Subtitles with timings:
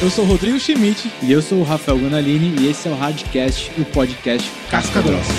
[0.00, 1.10] Eu sou o Rodrigo Schmidt.
[1.20, 5.32] E eu sou o Rafael Gonalini e esse é o Hardcast, o podcast Casca Grossa.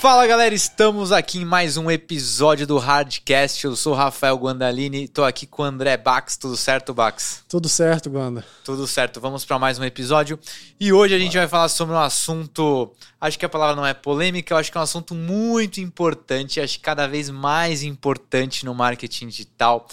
[0.00, 3.62] Fala galera, estamos aqui em mais um episódio do Hardcast.
[3.66, 6.38] Eu sou o Rafael Guandalini, estou aqui com o André Bax.
[6.38, 7.44] Tudo certo, Bax?
[7.46, 8.42] Tudo certo, Guanda.
[8.64, 9.20] Tudo certo.
[9.20, 10.38] Vamos para mais um episódio.
[10.80, 12.94] E hoje a gente vai falar sobre um assunto.
[13.20, 16.60] Acho que a palavra não é polêmica, eu acho que é um assunto muito importante,
[16.60, 19.86] acho que cada vez mais importante no marketing digital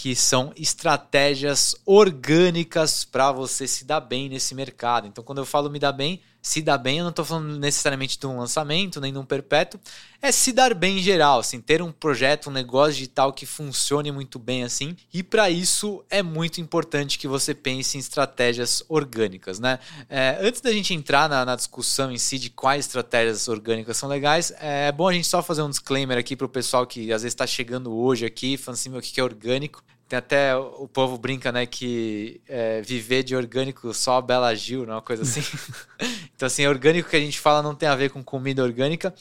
[0.00, 5.06] que são estratégias orgânicas para você se dar bem nesse mercado.
[5.06, 8.18] Então, quando eu falo me dar bem, se dar bem, eu não estou falando necessariamente
[8.18, 9.78] de um lançamento, nem de um perpétuo,
[10.22, 14.10] é se dar bem em geral, assim, ter um projeto, um negócio digital que funcione
[14.10, 14.96] muito bem assim.
[15.12, 19.78] E para isso é muito importante que você pense em estratégias orgânicas, né?
[20.08, 24.08] É, antes da gente entrar na, na, discussão em si de quais estratégias orgânicas são
[24.08, 27.20] legais, é bom a gente só fazer um disclaimer aqui para o pessoal que às
[27.20, 29.84] vezes está chegando hoje aqui, falando assim, o que é orgânico.
[30.10, 34.84] Tem até o povo brinca, né, que é, viver de orgânico só a Bela Gil,
[34.84, 35.40] não é uma coisa assim.
[36.34, 39.14] então, assim, orgânico que a gente fala não tem a ver com comida orgânica,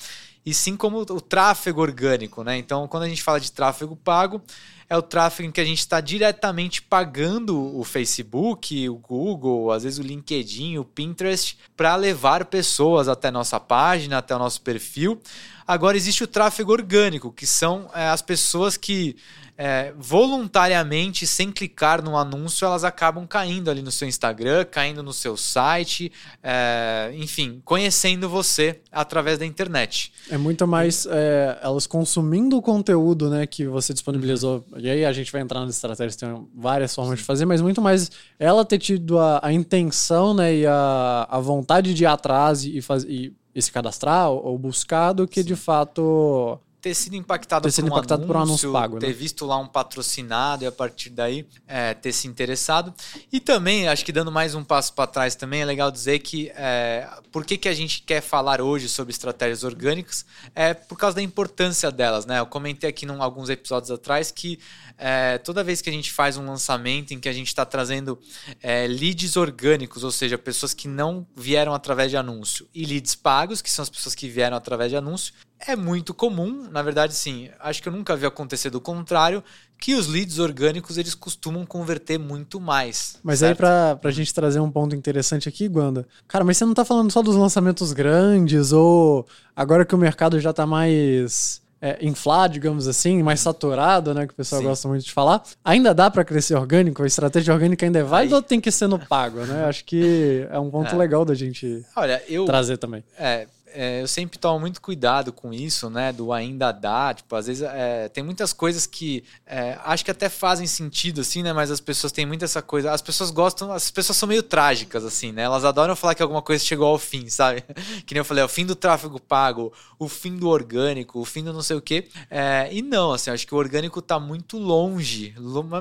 [0.44, 2.58] e sim como o tráfego orgânico, né?
[2.58, 4.42] Então, quando a gente fala de tráfego pago,
[4.90, 9.84] é o tráfego em que a gente está diretamente pagando o Facebook, o Google, às
[9.84, 15.22] vezes o LinkedIn, o Pinterest, para levar pessoas até nossa página, até o nosso perfil.
[15.70, 19.16] Agora existe o tráfego orgânico, que são é, as pessoas que
[19.56, 25.14] é, voluntariamente, sem clicar no anúncio, elas acabam caindo ali no seu Instagram, caindo no
[25.14, 26.12] seu site,
[26.42, 30.12] é, enfim, conhecendo você através da internet.
[30.32, 34.66] É muito mais é, elas consumindo o conteúdo né, que você disponibilizou.
[34.78, 37.80] E aí a gente vai entrar nas estratégias, tem várias formas de fazer, mas muito
[37.80, 42.64] mais ela ter tido a, a intenção né, e a, a vontade de ir atrás
[42.64, 45.48] e, faz, e, e se cadastrar ou buscar do que Sim.
[45.48, 49.00] de fato ter sido impactado, ter sido por, um impactado anúncio, por um anúncio pago,
[49.00, 49.14] ter né?
[49.14, 52.94] visto lá um patrocinado e a partir daí é, ter se interessado.
[53.32, 56.50] E também, acho que dando mais um passo para trás também, é legal dizer que
[56.56, 61.18] é, por que, que a gente quer falar hoje sobre estratégias orgânicas é por causa
[61.18, 62.40] da importância delas, né?
[62.40, 64.58] Eu comentei aqui em alguns episódios atrás que
[65.00, 68.20] é, toda vez que a gente faz um lançamento em que a gente está trazendo
[68.62, 73.62] é, leads orgânicos, ou seja, pessoas que não vieram através de anúncio, e leads pagos,
[73.62, 77.50] que são as pessoas que vieram através de anúncio, é muito comum, na verdade, sim.
[77.60, 79.44] Acho que eu nunca vi acontecer do contrário,
[79.80, 83.18] que os leads orgânicos eles costumam converter muito mais.
[83.24, 83.52] Mas certo?
[83.52, 86.84] aí, pra, pra gente trazer um ponto interessante aqui, Guanda, cara, mas você não tá
[86.84, 92.50] falando só dos lançamentos grandes ou agora que o mercado já tá mais é, inflar,
[92.50, 94.28] digamos assim, mais saturado, né?
[94.28, 94.68] Que o pessoal Sim.
[94.68, 95.42] gosta muito de falar.
[95.64, 97.04] Ainda dá para crescer orgânico?
[97.04, 99.66] A estratégia orgânica ainda é válida ou tem que ser no pago, né?
[99.66, 100.98] Acho que é um ponto é.
[100.98, 103.04] legal da gente Olha, eu, trazer também.
[103.18, 106.12] É, é, eu sempre tomo muito cuidado com isso, né?
[106.12, 107.14] Do ainda dá.
[107.14, 111.44] Tipo, às vezes é, tem muitas coisas que é, acho que até fazem sentido, assim,
[111.44, 111.54] né?
[111.54, 112.92] Mas as pessoas têm muito essa coisa.
[112.92, 115.44] As pessoas gostam, as pessoas são meio trágicas, assim, né?
[115.44, 117.64] Elas adoram falar que alguma coisa chegou ao fim, sabe?
[118.06, 121.44] que nem eu falei, o fim do tráfego pago, o fim do orgânico, o fim
[121.44, 122.08] do não sei o quê.
[122.30, 125.36] É, e não, assim, acho que o orgânico tá muito longe,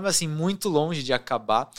[0.04, 1.70] assim, muito longe de acabar.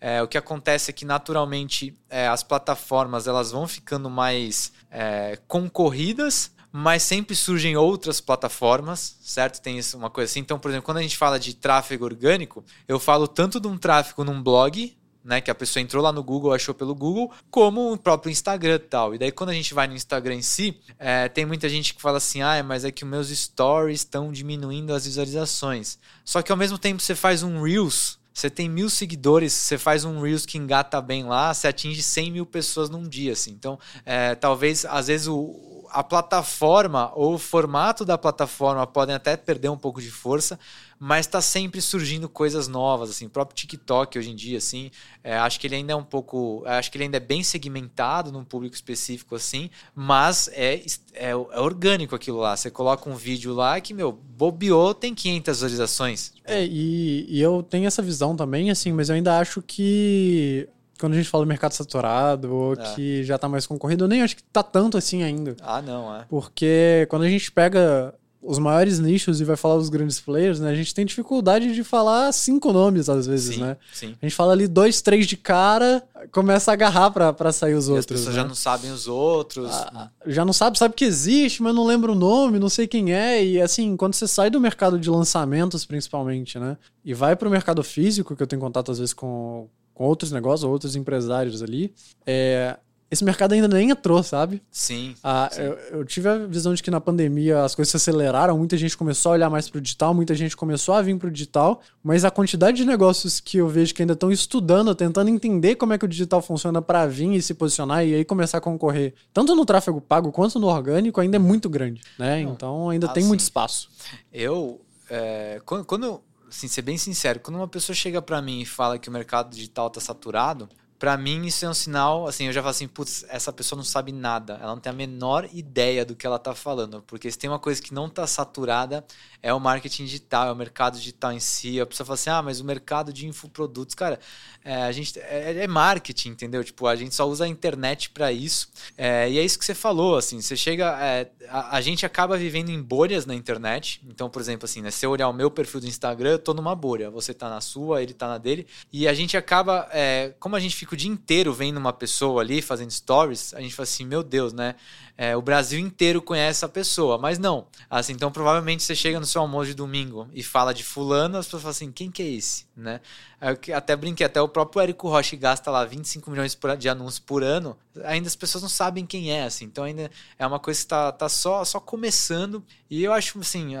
[0.00, 5.38] É, o que acontece é que naturalmente é, as plataformas elas vão ficando mais é,
[5.48, 9.60] concorridas, mas sempre surgem outras plataformas, certo?
[9.60, 10.40] Tem isso, uma coisa assim.
[10.40, 13.76] Então, por exemplo, quando a gente fala de tráfego orgânico, eu falo tanto de um
[13.76, 17.92] tráfego num blog, né, que a pessoa entrou lá no Google, achou pelo Google, como
[17.92, 19.14] o próprio Instagram e tal.
[19.14, 22.00] E daí, quando a gente vai no Instagram em si, é, tem muita gente que
[22.00, 25.98] fala assim: ah, mas é que os meus stories estão diminuindo as visualizações.
[26.24, 30.04] Só que ao mesmo tempo você faz um Reels você tem mil seguidores, você faz
[30.04, 33.50] um Reels que engata bem lá, você atinge 100 mil pessoas num dia, assim.
[33.50, 39.36] Então, é, talvez, às vezes, o, a plataforma ou o formato da plataforma podem até
[39.36, 40.58] perder um pouco de força,
[40.98, 44.90] mas está sempre surgindo coisas novas, assim, o próprio TikTok hoje em dia, assim,
[45.22, 48.32] é, acho que ele ainda é um pouco, acho que ele ainda é bem segmentado
[48.32, 50.82] num público específico, assim, mas é,
[51.14, 55.54] é, é orgânico aquilo lá, você coloca um vídeo lá que, meu, bobeou, tem 500
[55.54, 56.32] visualizações.
[56.44, 60.68] É, e, e eu tenho essa visão também, assim, mas eu ainda acho que
[60.98, 62.76] quando a gente fala mercado saturado ou é.
[62.94, 65.56] que já tá mais concorrido, eu nem acho que tá tanto assim ainda.
[65.60, 66.24] Ah, não, é.
[66.28, 70.70] Porque quando a gente pega os maiores nichos e vai falar os grandes players, né?
[70.70, 73.76] A gente tem dificuldade de falar cinco nomes às vezes, sim, né?
[73.92, 74.14] Sim.
[74.22, 77.88] A gente fala ali dois, três de cara, começa a agarrar pra, pra sair os
[77.88, 78.04] e outros.
[78.04, 78.42] As pessoas né?
[78.42, 79.70] já não sabem os outros.
[79.70, 83.12] Ah, já não sabe, sabe que existe, mas não lembra o nome, não sei quem
[83.12, 83.44] é.
[83.44, 86.76] E assim, quando você sai do mercado de lançamentos, principalmente, né?
[87.04, 89.68] E vai pro mercado físico, que eu tenho contato às vezes com,
[89.98, 91.92] com outros negócios, outros empresários ali,
[92.24, 92.78] é,
[93.10, 94.62] esse mercado ainda nem entrou, sabe?
[94.70, 95.14] Sim.
[95.24, 95.62] Ah, sim.
[95.62, 98.96] eu, eu tive a visão de que na pandemia as coisas se aceleraram, muita gente
[98.96, 102.30] começou a olhar mais pro digital, muita gente começou a vir pro digital, mas a
[102.30, 106.04] quantidade de negócios que eu vejo que ainda estão estudando, tentando entender como é que
[106.04, 109.64] o digital funciona para vir e se posicionar e aí começar a concorrer, tanto no
[109.64, 112.42] tráfego pago quanto no orgânico, ainda é muito grande, né?
[112.42, 113.28] Então ainda Ah, tem sim.
[113.28, 113.88] muito espaço.
[114.30, 118.66] Eu, é, quando, quando, assim, ser bem sincero, quando uma pessoa chega pra mim e
[118.66, 120.68] fala que o mercado digital tá saturado,
[120.98, 123.84] pra mim isso é um sinal, assim, eu já falo assim, putz, essa pessoa não
[123.84, 127.38] sabe nada, ela não tem a menor ideia do que ela tá falando, porque se
[127.38, 129.04] tem uma coisa que não tá saturada,
[129.42, 131.80] é o marketing digital, é o mercado digital em si.
[131.80, 134.18] A pessoa fala assim, ah, mas o mercado de infoprodutos, cara,
[134.64, 136.62] é, a gente é, é marketing, entendeu?
[136.64, 138.68] Tipo, a gente só usa a internet para isso.
[138.96, 142.36] É, e é isso que você falou, assim, você chega, é, a, a, gente acaba
[142.36, 144.00] vivendo em bolhas na internet.
[144.08, 146.52] Então, por exemplo, assim, né, se eu olhar o meu perfil do Instagram, eu tô
[146.52, 147.10] numa bolha.
[147.10, 148.66] Você tá na sua, ele tá na dele.
[148.92, 152.42] E a gente acaba, é, como a gente fica o dia inteiro vendo uma pessoa
[152.42, 154.74] ali fazendo stories, a gente fala assim, meu Deus, né?
[155.20, 157.66] É, o Brasil inteiro conhece essa pessoa, mas não.
[157.90, 161.46] Assim, então provavelmente você chega no seu almoço de domingo e fala de fulano, as
[161.46, 163.00] pessoas falam assim, quem que é esse, né?
[163.40, 167.44] Eu até brinquei, até o próprio Érico Rocha gasta lá 25 milhões de anúncios por
[167.44, 169.66] ano, ainda as pessoas não sabem quem é, assim.
[169.66, 173.74] Então ainda é uma coisa que está tá só, só começando e eu acho, assim,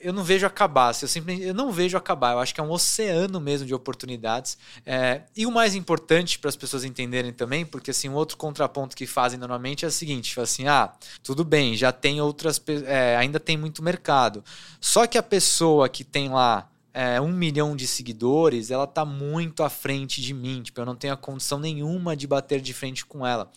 [0.00, 2.32] eu não vejo acabar, assim, eu simplesmente eu não vejo acabar.
[2.32, 4.58] Eu acho que é um oceano mesmo de oportunidades.
[4.84, 8.96] É, e o mais importante para as pessoas entenderem também, porque assim, um outro contraponto
[8.96, 10.92] que fazem normalmente é o seguinte: assim, ah,
[11.22, 14.44] tudo bem, já tem outras, é, ainda tem muito mercado.
[14.80, 19.62] Só que a pessoa que tem lá é, um milhão de seguidores, ela tá muito
[19.62, 20.62] à frente de mim.
[20.62, 23.50] Tipo, eu não tenho a condição nenhuma de bater de frente com ela.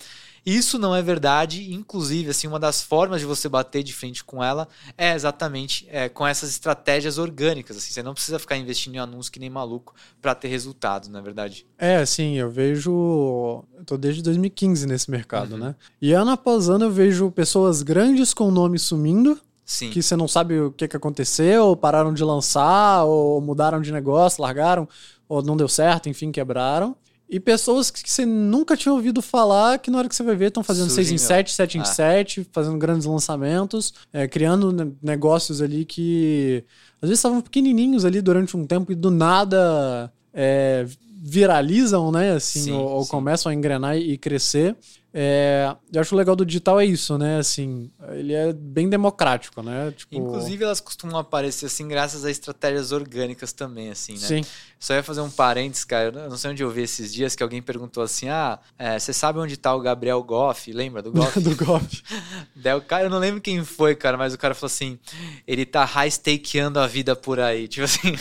[0.45, 4.43] Isso não é verdade, inclusive, assim, uma das formas de você bater de frente com
[4.43, 4.67] ela
[4.97, 7.77] é exatamente é, com essas estratégias orgânicas.
[7.77, 11.19] Assim, você não precisa ficar investindo em anúncio que nem maluco para ter resultados, na
[11.19, 11.65] é verdade.
[11.77, 13.63] É, assim, eu vejo.
[13.77, 15.59] Eu tô desde 2015 nesse mercado, uhum.
[15.59, 15.75] né?
[16.01, 19.39] E ano após ano eu vejo pessoas grandes com nome sumindo.
[19.63, 19.89] Sim.
[19.89, 24.41] Que você não sabe o que, que aconteceu, pararam de lançar, ou mudaram de negócio,
[24.41, 24.89] largaram,
[25.29, 26.93] ou não deu certo, enfim, quebraram.
[27.31, 30.49] E pessoas que você nunca tinha ouvido falar, que na hora que você vai ver
[30.49, 35.85] estão fazendo 6 em 7, 7 em 7, fazendo grandes lançamentos, é, criando negócios ali
[35.85, 36.61] que
[37.01, 40.85] às vezes estavam pequenininhos ali durante um tempo e do nada é,
[41.23, 42.33] viralizam, né?
[42.33, 43.11] Assim, sim, ou, ou sim.
[43.11, 44.75] começam a engrenar e crescer.
[45.13, 47.37] É, eu acho legal do digital é isso, né?
[47.39, 49.91] Assim, ele é bem democrático, né?
[49.95, 50.15] Tipo...
[50.15, 54.19] Inclusive, elas costumam aparecer assim graças a estratégias orgânicas também, assim, né?
[54.19, 54.41] Sim.
[54.79, 56.11] Só ia fazer um parênteses, cara.
[56.23, 59.13] Eu não sei onde eu vi esses dias que alguém perguntou assim: ah, é, você
[59.13, 60.71] sabe onde tá o Gabriel Goff?
[60.73, 61.39] Lembra do Goff?
[61.39, 62.01] do Goff.
[62.55, 64.97] Daí o cara, eu não lembro quem foi, cara, mas o cara falou assim:
[65.45, 67.67] ele tá high-stakeando a vida por aí.
[67.71, 68.13] Tipo assim,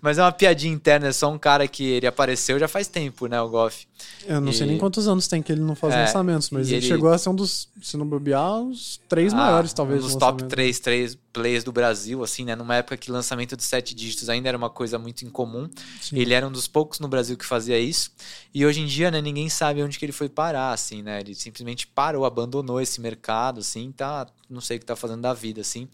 [0.00, 3.26] mas é uma piadinha interna, é só um cara que ele apareceu já faz tempo,
[3.26, 3.86] né, o Goff.
[4.26, 6.68] Eu não E- sei nem quantos anos tem que ele não faz É, lançamentos, mas
[6.68, 10.00] ele, ele- chegou a ser um dos, se não bobear, os três Ah, maiores, talvez.
[10.00, 10.50] Um dos do top lançamento.
[10.50, 12.54] 3, 3 players do Brasil, assim, né?
[12.54, 15.68] Numa época que lançamento de sete dígitos ainda era uma coisa muito incomum.
[16.00, 16.18] Sim.
[16.18, 18.10] Ele era um dos poucos no Brasil que fazia isso.
[18.52, 21.20] E hoje em dia, né, ninguém sabe onde que ele foi parar, assim, né?
[21.20, 24.26] Ele simplesmente parou, abandonou esse mercado, assim, tá.
[24.48, 25.88] Não sei o que tá fazendo da vida, assim.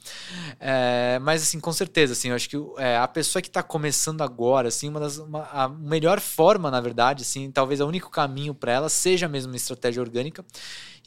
[0.58, 4.22] É, mas, assim, com certeza, assim, eu acho que é, a pessoa que tá começando
[4.22, 5.18] agora, assim, uma das.
[5.18, 9.52] Uma, a melhor forma, na verdade, assim, talvez o único caminho para ela seja mesmo
[9.52, 10.42] uma estratégia orgânica.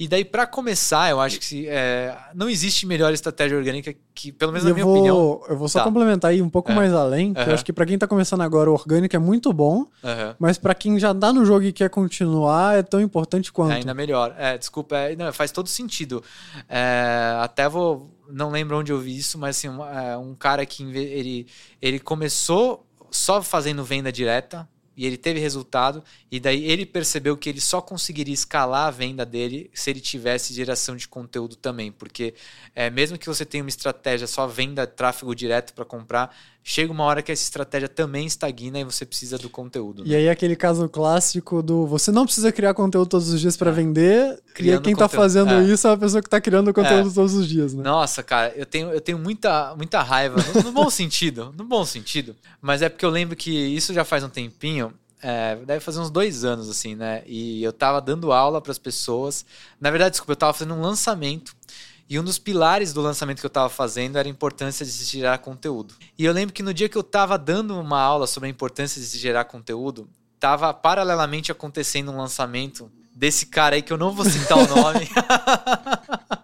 [0.01, 4.53] E daí, para começar, eu acho que é, não existe melhor estratégia orgânica que, pelo
[4.53, 5.41] menos E na minha vou, opinião.
[5.49, 5.83] eu vou só Tá.
[5.85, 6.75] complementar aí um pouco É.
[6.75, 9.51] mais além, que eu acho que pra quem tá começando agora o orgânico é muito
[9.51, 9.85] bom,
[10.39, 13.73] mas pra quem já tá no jogo e quer continuar é tão importante quanto.
[13.73, 14.33] É ainda melhor.
[14.37, 16.23] É, desculpa, é, não, faz todo sentido.
[16.69, 18.09] É, até vou.
[18.31, 21.45] Não lembro onde eu vi isso, mas assim, um, é, um cara que ele,
[21.81, 24.65] ele começou só fazendo venda direta.
[24.99, 29.25] E ele teve resultado, e daí ele percebeu que ele só conseguiria escalar a venda
[29.25, 31.89] dele se ele tivesse geração de conteúdo também.
[31.89, 32.33] Porque
[32.75, 37.03] é, mesmo que você tenha uma estratégia só venda tráfego direto para comprar, chega uma
[37.03, 40.03] hora que essa estratégia também estagna e você precisa do conteúdo.
[40.05, 40.17] E né?
[40.17, 44.29] aí aquele caso clássico do você não precisa criar conteúdo todos os dias vender, e
[44.29, 44.53] aí É.
[44.53, 45.21] Criando quem tá conteúdo.
[45.21, 45.63] fazendo É.
[45.63, 47.83] isso é a pessoa que tá criando conteúdo todos os dias, né?
[47.83, 51.85] Nossa, cara, eu tenho, eu tenho muita, muita raiva, no, no bom sentido, no bom
[51.85, 52.35] sentido.
[52.61, 56.09] Mas é porque eu lembro que isso já faz um tempinho, é, deve fazer uns
[56.09, 57.23] dois anos, assim, né?
[57.25, 59.45] E eu tava dando aula para as pessoas.
[59.79, 61.53] Na verdade, desculpa, eu tava fazendo um lançamento.
[62.09, 65.05] E um dos pilares do lançamento que eu estava fazendo era a importância de se
[65.05, 65.93] gerar conteúdo.
[66.17, 68.99] E eu lembro que no dia que eu estava dando uma aula sobre a importância
[68.99, 74.11] de se gerar conteúdo, estava paralelamente acontecendo um lançamento desse cara aí que eu não
[74.11, 75.07] vou citar o nome.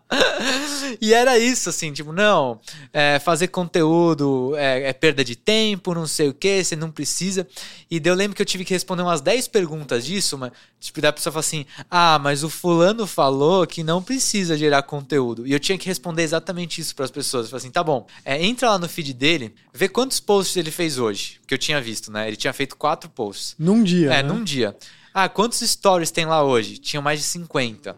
[1.02, 2.60] e era isso, assim, tipo, não,
[2.92, 7.48] é, fazer conteúdo é, é, perda de tempo, não sei o que, você não precisa.
[7.90, 11.02] E daí eu lembro que eu tive que responder umas 10 perguntas disso, mas, tipo,
[11.02, 15.46] da pessoa fala assim, ah, mas o fulano falou que não precisa gerar conteúdo.
[15.46, 17.46] E eu tinha que responder exatamente isso para as pessoas.
[17.46, 20.72] Eu falei assim, tá bom, é, entra lá no feed dele, vê quantos posts ele
[20.72, 22.28] fez hoje, que eu tinha visto, né?
[22.28, 23.56] Ele tinha feito quatro posts.
[23.58, 24.14] Num dia.
[24.14, 24.24] É, né?
[24.24, 24.75] num dia.
[25.18, 26.78] Ah, quantos stories tem lá hoje?
[26.78, 27.96] Tinha mais de 50.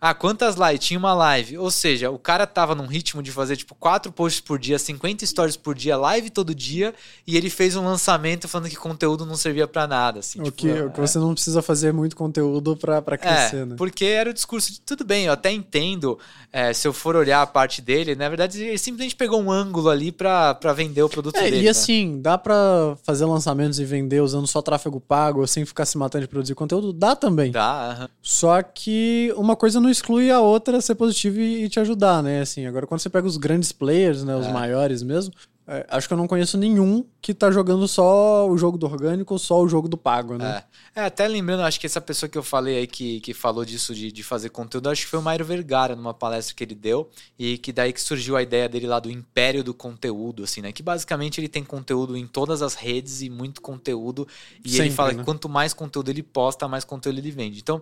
[0.00, 0.80] Ah, quantas lives?
[0.86, 1.58] Tinha uma live.
[1.58, 5.26] Ou seja, o cara tava num ritmo de fazer, tipo, quatro posts por dia, 50
[5.26, 6.94] stories por dia, live todo dia,
[7.26, 10.40] e ele fez um lançamento falando que conteúdo não servia para nada, assim.
[10.40, 11.06] O, tipo, que, o que é.
[11.06, 13.74] você não precisa fazer muito conteúdo pra, pra crescer, É, né?
[13.76, 16.18] porque era o discurso de tudo bem, eu até entendo
[16.52, 19.88] é, se eu for olhar a parte dele, na verdade ele simplesmente pegou um ângulo
[19.90, 21.58] ali pra, pra vender o produto É, dele.
[21.58, 21.70] e né?
[21.70, 26.22] assim, dá pra fazer lançamentos e vender usando só tráfego pago, sem ficar se matando
[26.24, 26.92] de produzir conteúdo?
[26.92, 27.50] Dá também.
[27.52, 28.08] Tá, aham.
[28.22, 32.40] Só que uma coisa não exclui a outra ser positiva e e te ajudar, né?
[32.40, 34.52] Assim, agora quando você pega os grandes players, né, os É.
[34.52, 35.32] maiores mesmo,
[35.70, 39.34] é, acho que eu não conheço nenhum que tá jogando só o jogo do orgânico
[39.34, 40.64] ou só o jogo do pago, né?
[40.94, 41.02] É.
[41.02, 43.94] É, até lembrando, acho que essa pessoa que eu falei aí que, que falou disso
[43.94, 47.10] de, de fazer conteúdo, acho que foi o Mairo Vergara, numa palestra que ele deu,
[47.38, 50.72] e que daí que surgiu a ideia dele lá do império do conteúdo, assim, né?
[50.72, 54.26] Que basicamente ele tem conteúdo em todas as redes e muito conteúdo,
[54.64, 55.18] e ele Sempre, fala né?
[55.18, 57.60] que quanto mais conteúdo ele posta, mais conteúdo ele vende.
[57.60, 57.80] Então,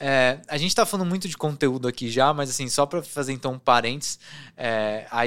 [0.00, 3.32] é, a gente tá falando muito de conteúdo aqui já, mas assim, só para fazer
[3.32, 4.18] então um parênteses,
[4.56, 5.22] é, a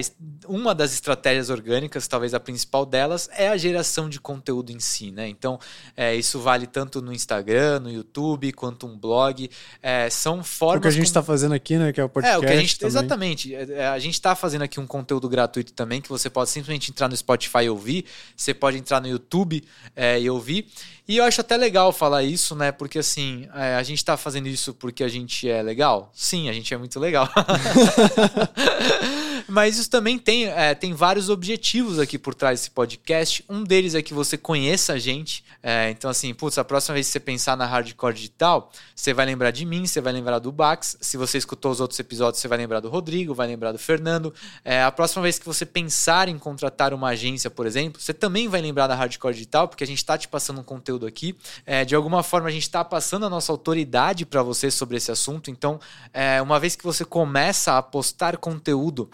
[0.48, 5.12] uma das estratégias orgânicas, talvez a principal delas, é a geração de conteúdo em si,
[5.12, 5.28] né?
[5.28, 5.60] Então,
[5.96, 9.50] é, isso vale tanto no Instagram, no YouTube, quanto um blog.
[9.82, 10.80] É, são formas.
[10.80, 12.42] o que a gente como- tá fazendo aqui, né, que é o podcast é, o
[12.42, 12.78] que a gente.
[12.78, 12.90] também.
[12.90, 13.56] Exatamente.
[13.56, 16.92] É, é, A gente está fazendo aqui um conteúdo gratuito também, que você pode simplesmente
[16.92, 18.06] entrar no Spotify e ouvir.
[18.36, 19.64] Você pode entrar no YouTube
[19.96, 20.68] é, e ouvir.
[21.08, 22.72] E eu acho até legal falar isso, né?
[22.72, 26.10] Porque assim, é, a gente está fazendo isso porque a gente é legal?
[26.14, 27.28] Sim, a gente é muito legal.
[29.52, 33.44] Mas isso também tem, é, tem vários objetivos aqui por trás desse podcast.
[33.50, 35.44] Um deles é que você conheça a gente.
[35.62, 39.26] É, então, assim, putz, a próxima vez que você pensar na hardcore digital, você vai
[39.26, 40.96] lembrar de mim, você vai lembrar do Bax.
[41.02, 44.34] Se você escutou os outros episódios, você vai lembrar do Rodrigo, vai lembrar do Fernando.
[44.64, 48.48] É, a próxima vez que você pensar em contratar uma agência, por exemplo, você também
[48.48, 51.36] vai lembrar da hardcore digital, porque a gente está te passando um conteúdo aqui.
[51.66, 55.12] É, de alguma forma, a gente está passando a nossa autoridade para você sobre esse
[55.12, 55.52] assunto.
[55.52, 55.78] Então,
[56.14, 59.10] é, uma vez que você começa a postar conteúdo,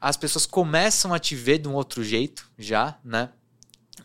[0.00, 3.28] as pessoas começam a te ver de um outro jeito já, né?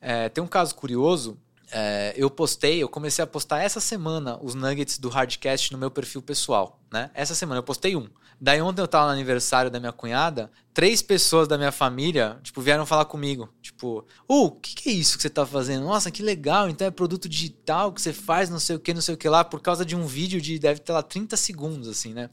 [0.00, 1.38] É, tem um caso curioso.
[1.70, 5.90] é, eu postei, eu comecei a postar essa semana os nuggets do Hardcast no meu
[5.90, 7.10] perfil pessoal, né?
[7.14, 8.08] Essa semana eu postei um.
[8.40, 12.60] Daí ontem eu tava no aniversário da minha cunhada, três pessoas da minha família, tipo,
[12.60, 13.48] vieram falar comigo.
[13.60, 15.84] Tipo, uh, o que, que é isso que você tá fazendo?
[15.84, 19.02] Nossa, que legal, então é produto digital que você faz, não sei o que, não
[19.02, 21.88] sei o que lá, por causa de um vídeo de, deve ter lá 30 segundos,
[21.88, 22.30] assim, né?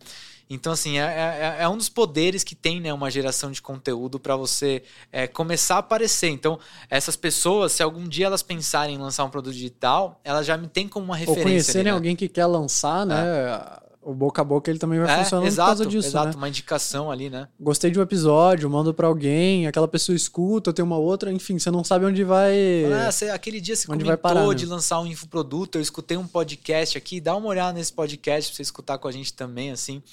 [0.50, 4.20] Então, assim, é, é, é um dos poderes que tem, né, uma geração de conteúdo
[4.20, 6.30] para você é, começar a aparecer.
[6.30, 6.60] Então,
[6.90, 10.68] essas pessoas, se algum dia elas pensarem em lançar um produto digital, elas já me
[10.68, 11.44] têm como uma Ou referência.
[11.44, 11.96] conhecerem ali, né?
[11.96, 13.16] alguém que quer lançar, né?
[14.08, 16.34] O boca a boca ele também vai É, funcionando exato, por causa disso, exato, né?
[16.36, 17.48] uma indicação ali, né?
[17.60, 21.72] Gostei de um episódio, mando pra alguém, aquela pessoa escuta, tem uma outra, enfim, você
[21.72, 22.54] não sabe onde vai.
[23.08, 24.54] Ah, você- aquele dia você Onde comentou vai parar, né?
[24.54, 28.56] de lançar um infoproduto, eu escutei um podcast aqui, dá uma olhada nesse podcast pra
[28.58, 30.04] você escutar com a gente também, assim.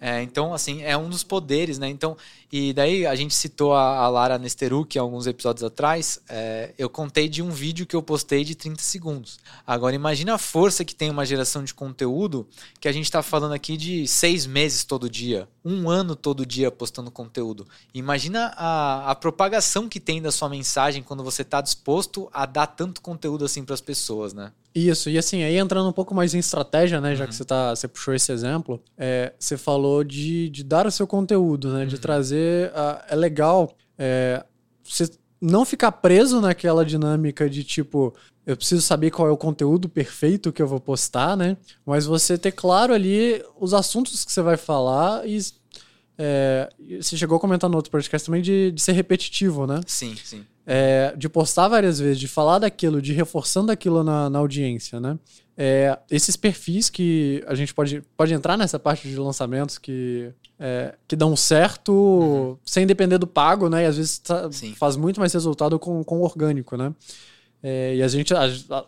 [0.00, 1.86] É, então, assim, é um dos poderes, né?
[1.86, 2.16] Então,
[2.50, 7.28] e daí a gente citou a, a Lara Nesteruk alguns episódios atrás, é, eu contei
[7.28, 9.38] de um vídeo que eu postei de 30 segundos.
[9.66, 12.48] Agora, imagina a força que tem uma geração de conteúdo
[12.80, 16.70] que a gente tá falando aqui de seis meses todo dia, um ano todo dia
[16.70, 17.68] postando conteúdo.
[17.92, 22.66] Imagina a, a propagação que tem da sua mensagem quando você tá disposto a dar
[22.68, 24.50] tanto conteúdo assim para as pessoas, né?
[24.74, 27.16] Isso, e assim, aí entrando um pouco mais em estratégia, né?
[27.16, 27.28] Já Uhum.
[27.30, 31.06] que você, tá, você puxou esse exemplo, é, você falou de, de dar o seu
[31.06, 31.84] conteúdo, né?
[31.86, 32.00] De Uhum.
[32.00, 32.70] trazer.
[32.74, 34.44] a- é legal é,
[34.84, 35.10] você
[35.40, 38.14] não ficar preso naquela dinâmica de tipo,
[38.46, 41.56] eu preciso saber qual é o conteúdo perfeito que eu vou postar, né?
[41.84, 45.38] Mas você ter claro ali os assuntos que você vai falar e.
[46.22, 46.68] é,
[47.00, 49.80] você chegou a comentar no outro podcast também de, de ser repetitivo, né?
[49.86, 50.44] Sim, sim.
[50.66, 55.18] é, de postar várias vezes, de falar daquilo, de reforçando aquilo na, na audiência, né?
[55.56, 60.94] É, esses perfis que a gente pode, pode entrar nessa parte de lançamentos que, é,
[61.08, 62.56] que dão certo uhum.
[62.66, 63.84] sem depender do pago, né?
[63.84, 66.92] E às vezes tá, faz muito mais resultado com, com o orgânico, né?
[67.62, 68.32] É, e a gente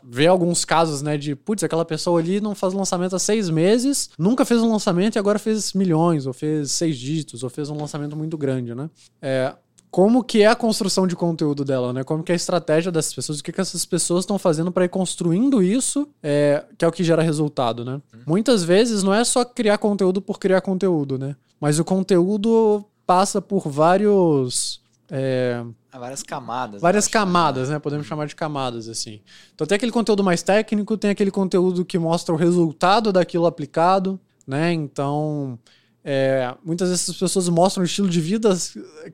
[0.02, 4.10] vê alguns casos, né, de putz, aquela pessoa ali não faz lançamento há seis meses,
[4.18, 7.76] nunca fez um lançamento e agora fez milhões, ou fez seis dígitos, ou fez um
[7.76, 8.88] lançamento muito grande, né?
[9.20, 9.54] É,
[9.90, 12.02] como que é a construção de conteúdo dela, né?
[12.02, 14.86] Como que é a estratégia dessas pessoas, o que, que essas pessoas estão fazendo para
[14.86, 18.00] ir construindo isso, é, que é o que gera resultado, né?
[18.14, 18.20] Uhum.
[18.26, 21.36] Muitas vezes não é só criar conteúdo por criar conteúdo, né?
[21.60, 25.62] Mas o conteúdo passa por vários é,
[25.99, 26.80] várias camadas.
[26.80, 27.11] Várias né?
[27.11, 27.78] camadas, né?
[27.78, 29.20] Podemos chamar de camadas, assim.
[29.54, 34.18] Então tem aquele conteúdo mais técnico, tem aquele conteúdo que mostra o resultado daquilo aplicado,
[34.46, 34.72] né?
[34.72, 35.58] Então,
[36.04, 38.56] é, muitas dessas pessoas mostram o estilo de vida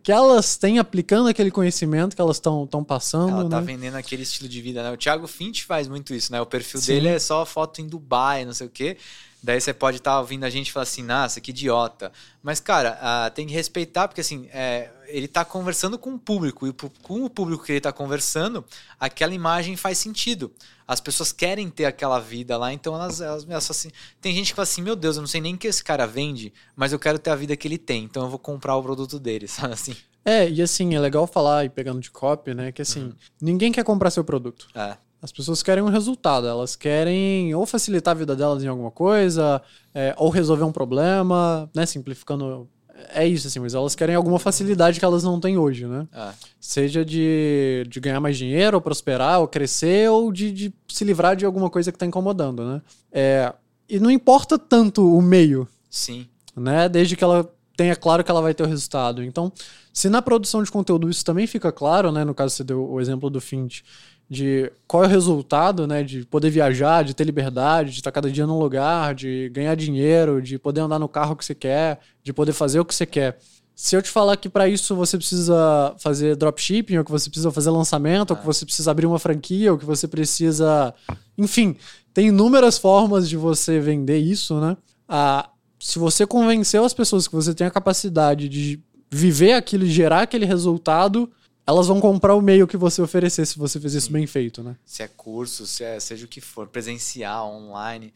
[0.02, 3.40] que elas têm aplicando aquele conhecimento que elas estão passando.
[3.40, 3.66] Ela tá né?
[3.66, 4.90] vendendo aquele estilo de vida, né?
[4.90, 6.40] O Thiago Finch faz muito isso, né?
[6.40, 6.94] O perfil Sim.
[6.94, 8.96] dele é só foto em Dubai, não sei o quê.
[9.42, 12.10] Daí você pode estar tá ouvindo a gente falar assim, nossa, que idiota.
[12.42, 16.66] Mas, cara, uh, tem que respeitar, porque assim, é, ele está conversando com o público,
[16.66, 16.72] e
[17.02, 18.64] com o público que ele está conversando,
[18.98, 20.52] aquela imagem faz sentido.
[20.86, 23.90] As pessoas querem ter aquela vida lá, então elas, elas, elas assim.
[24.20, 26.06] Tem gente que fala assim, meu Deus, eu não sei nem o que esse cara
[26.06, 28.82] vende, mas eu quero ter a vida que ele tem, então eu vou comprar o
[28.82, 29.96] produto dele, sabe assim?
[30.24, 33.12] É, e assim, é legal falar, e pegando de copy, né, que assim, uhum.
[33.40, 34.68] ninguém quer comprar seu produto.
[34.74, 34.96] É.
[35.20, 39.60] As pessoas querem um resultado, elas querem ou facilitar a vida delas em alguma coisa,
[39.92, 41.84] é, ou resolver um problema, né?
[41.86, 42.68] Simplificando.
[43.14, 46.06] É isso, assim, mas elas querem alguma facilidade que elas não têm hoje, né?
[46.12, 46.30] É.
[46.60, 51.36] Seja de, de ganhar mais dinheiro, ou prosperar, ou crescer, ou de, de se livrar
[51.36, 52.82] de alguma coisa que está incomodando, né?
[53.12, 53.52] É,
[53.88, 55.66] e não importa tanto o meio.
[55.90, 56.26] Sim.
[56.54, 56.88] Né?
[56.88, 59.22] Desde que ela tenha claro que ela vai ter o resultado.
[59.22, 59.52] Então,
[59.92, 62.24] se na produção de conteúdo isso também fica claro, né?
[62.24, 63.82] No caso, você deu o exemplo do Fint
[64.28, 68.30] de qual é o resultado, né, de poder viajar, de ter liberdade, de estar cada
[68.30, 72.32] dia num lugar, de ganhar dinheiro, de poder andar no carro que você quer, de
[72.32, 73.38] poder fazer o que você quer.
[73.74, 77.50] Se eu te falar que para isso você precisa fazer dropshipping, ou que você precisa
[77.50, 80.92] fazer lançamento, ou que você precisa abrir uma franquia, ou que você precisa,
[81.38, 81.76] enfim,
[82.12, 84.76] tem inúmeras formas de você vender isso, né?
[85.08, 85.48] Ah,
[85.80, 88.80] se você convenceu as pessoas que você tem a capacidade de
[89.10, 91.30] viver aquilo e gerar aquele resultado,
[91.68, 94.74] elas vão comprar o meio que você oferecer se você fizer isso bem feito, né?
[94.86, 98.10] Se é curso, se é seja o que for, presencial, online.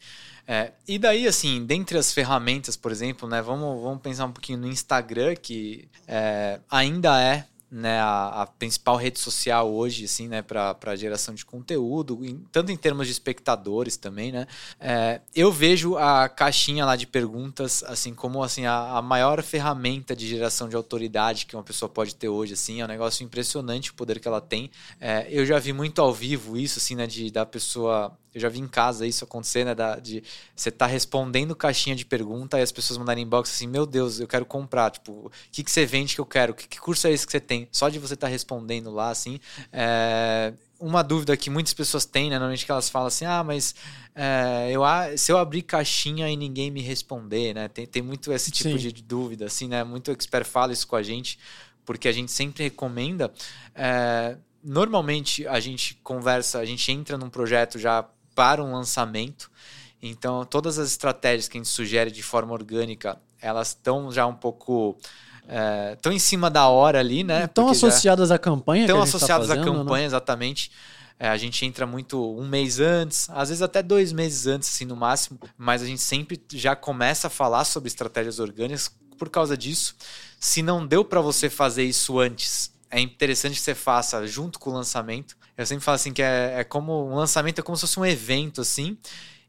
[0.47, 4.57] É, e daí, assim, dentre as ferramentas, por exemplo, né, vamos, vamos pensar um pouquinho
[4.57, 10.43] no Instagram, que é, ainda é né, a, a, principal rede social hoje, assim, né,
[10.43, 14.45] para geração de conteúdo, em, tanto em termos de espectadores também, né.
[14.79, 20.15] É, eu vejo a caixinha lá de perguntas, assim, como assim a, a, maior ferramenta
[20.15, 23.89] de geração de autoridade que uma pessoa pode ter hoje, assim, é um negócio impressionante
[23.89, 24.69] o poder que ela tem.
[25.01, 28.49] É, eu já vi muito ao vivo isso, assim, né, de da pessoa eu já
[28.49, 29.75] vi em casa isso acontecer, né?
[29.75, 30.23] Da, de
[30.55, 34.27] você tá respondendo caixinha de pergunta e as pessoas mandarem inbox assim: Meu Deus, eu
[34.27, 34.91] quero comprar.
[34.91, 36.53] Tipo, o que, que você vende que eu quero?
[36.53, 37.67] Que, que curso é esse que você tem?
[37.71, 39.39] Só de você estar tá respondendo lá, assim.
[39.71, 42.35] É, uma dúvida que muitas pessoas têm, né?
[42.37, 43.75] Normalmente que elas falam assim: Ah, mas
[44.15, 44.81] é, eu,
[45.17, 47.67] se eu abrir caixinha e ninguém me responder, né?
[47.67, 49.83] Tem, tem muito esse tipo de dúvida, assim, né?
[49.83, 51.39] Muito expert fala isso com a gente,
[51.85, 53.31] porque a gente sempre recomenda.
[53.75, 59.49] É, normalmente a gente conversa, a gente entra num projeto já para um lançamento.
[60.01, 64.35] Então, todas as estratégias que a gente sugere de forma orgânica, elas estão já um
[64.35, 64.97] pouco
[65.95, 67.45] estão é, em cima da hora ali, né?
[67.45, 68.83] Estão associadas à campanha.
[68.83, 70.07] Estão tá associadas tá fazendo, à campanha, né?
[70.07, 70.71] exatamente.
[71.19, 74.83] É, a gente entra muito um mês antes, às vezes até dois meses antes, assim,
[74.83, 79.55] no máximo, mas a gente sempre já começa a falar sobre estratégias orgânicas por causa
[79.55, 79.95] disso.
[80.39, 84.71] Se não deu para você fazer isso antes, é interessante que você faça junto com
[84.71, 87.81] o lançamento, eu sempre falo assim que é, é como um lançamento é como se
[87.81, 88.97] fosse um evento, assim.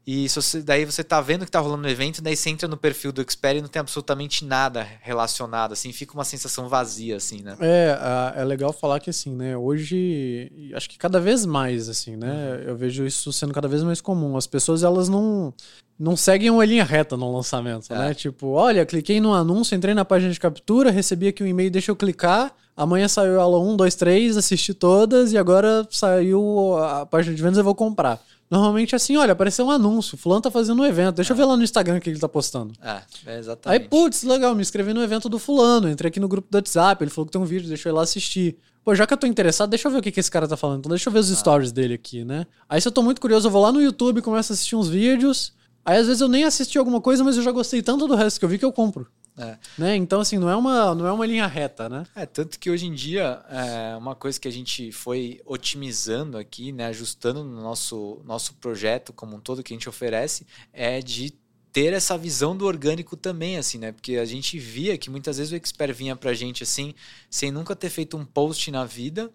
[0.07, 2.77] E você, daí você tá vendo que tá rolando no evento, daí você entra no
[2.77, 7.41] perfil do Expert e não tem absolutamente nada relacionado, assim, fica uma sensação vazia, assim,
[7.41, 7.57] né?
[7.59, 12.27] É, é legal falar que, assim, né, hoje, acho que cada vez mais, assim, né,
[12.27, 12.69] uhum.
[12.69, 14.37] eu vejo isso sendo cada vez mais comum.
[14.37, 15.51] As pessoas, elas não,
[15.97, 17.97] não seguem uma linha reta no lançamento, é.
[17.97, 18.13] né?
[18.13, 21.91] Tipo, olha, cliquei no anúncio, entrei na página de captura, recebi aqui um e-mail, deixa
[21.91, 27.05] eu clicar, Amanhã saiu a aula 1, 2, 3, assisti todas e agora saiu a
[27.05, 28.21] página de vendas eu vou comprar.
[28.51, 31.33] Normalmente é assim, olha, apareceu um anúncio, fulano tá fazendo um evento, deixa é.
[31.33, 32.73] eu ver lá no Instagram o que ele tá postando.
[32.81, 33.81] É, é exatamente.
[33.81, 37.01] Aí, putz, legal, me inscrevi no evento do fulano, entrei aqui no grupo do WhatsApp,
[37.01, 38.57] ele falou que tem um vídeo, deixa eu ir lá assistir.
[38.83, 40.57] Pô, já que eu tô interessado, deixa eu ver o que, que esse cara tá
[40.57, 41.35] falando, então deixa eu ver os ah.
[41.35, 42.45] stories dele aqui, né?
[42.69, 44.89] Aí se eu tô muito curioso, eu vou lá no YouTube, começo a assistir uns
[44.89, 45.53] vídeos,
[45.85, 48.39] aí às vezes eu nem assisti alguma coisa, mas eu já gostei tanto do resto
[48.39, 49.07] que eu vi que eu compro.
[49.37, 49.57] É.
[49.77, 49.95] Né?
[49.97, 52.05] Então, assim, não é, uma, não é uma linha reta, né?
[52.15, 56.71] É, tanto que hoje em dia, é uma coisa que a gente foi otimizando aqui,
[56.71, 61.33] né, ajustando no nosso, nosso projeto como um todo que a gente oferece, é de
[61.73, 63.91] ter essa visão do orgânico também, assim, né?
[63.91, 66.93] Porque a gente via que muitas vezes o expert vinha pra gente assim,
[67.29, 69.29] sem nunca ter feito um post na vida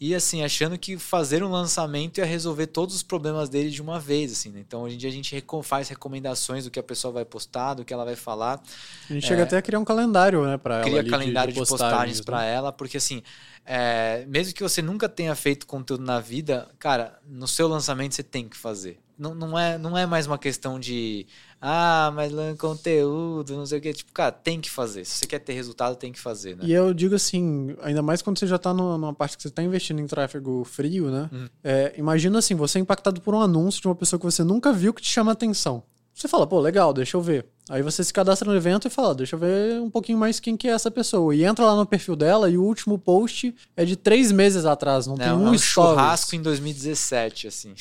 [0.00, 3.98] e assim achando que fazer um lançamento ia resolver todos os problemas dele de uma
[3.98, 4.60] vez assim né?
[4.60, 7.84] então hoje em dia a gente faz recomendações do que a pessoa vai postar do
[7.84, 8.62] que ela vai falar
[9.08, 11.60] a gente é, chega até a criar um calendário né para ela cria calendário de,
[11.60, 12.54] de postagens, postagens para né?
[12.54, 13.22] ela porque assim
[13.66, 18.22] é, mesmo que você nunca tenha feito conteúdo na vida cara no seu lançamento você
[18.22, 21.26] tem que fazer não, não, é, não é mais uma questão de
[21.60, 23.92] ah, mas conteúdo, não sei o que.
[23.92, 25.04] Tipo, cara, tem que fazer.
[25.04, 26.64] Se você quer ter resultado, tem que fazer, né?
[26.64, 29.62] E eu digo assim, ainda mais quando você já tá numa parte que você tá
[29.62, 31.28] investindo em tráfego frio, né?
[31.32, 31.48] Hum.
[31.64, 34.72] É, imagina assim, você é impactado por um anúncio de uma pessoa que você nunca
[34.72, 35.82] viu que te chama atenção.
[36.14, 37.46] Você fala, pô, legal, deixa eu ver.
[37.70, 40.56] Aí você se cadastra no evento e fala, deixa eu ver um pouquinho mais quem
[40.56, 41.32] que é essa pessoa.
[41.32, 45.06] E entra lá no perfil dela e o último post é de três meses atrás,
[45.06, 47.74] não, não tem um, é um churrasco em 2017, assim.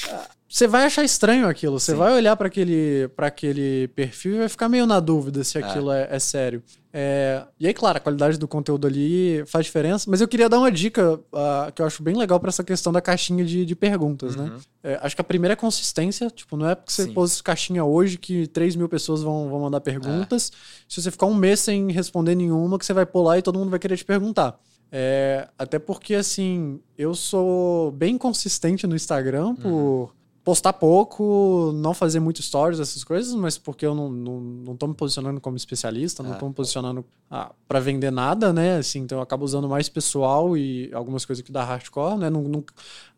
[0.49, 4.69] Você vai achar estranho aquilo, você vai olhar para aquele, aquele perfil e vai ficar
[4.69, 5.61] meio na dúvida se é.
[5.61, 6.63] aquilo é, é, é sério.
[6.93, 10.57] É, e aí, claro, a qualidade do conteúdo ali faz diferença, mas eu queria dar
[10.57, 13.75] uma dica uh, que eu acho bem legal para essa questão da caixinha de, de
[13.75, 14.45] perguntas, né?
[14.45, 14.59] uhum.
[14.83, 14.97] né?
[15.01, 17.13] Acho que a primeira é consistência, tipo, não é porque você Sim.
[17.13, 20.51] pôs caixinha hoje que 3 mil pessoas vão, vão mandar perguntas.
[20.53, 20.85] É.
[20.87, 23.69] Se você ficar um mês sem responder nenhuma, que você vai pular e todo mundo
[23.69, 24.57] vai querer te perguntar.
[24.89, 31.93] É, até porque, assim, eu sou bem consistente no Instagram por uhum postar pouco, não
[31.93, 35.57] fazer muito stories, essas coisas, mas porque eu não, não, não tô me posicionando como
[35.57, 36.37] especialista, não é.
[36.37, 38.77] tô me posicionando ah, para vender nada, né?
[38.77, 42.29] Assim, então eu acabo usando mais pessoal e algumas coisas que dá hardcore, né?
[42.29, 42.63] Não, não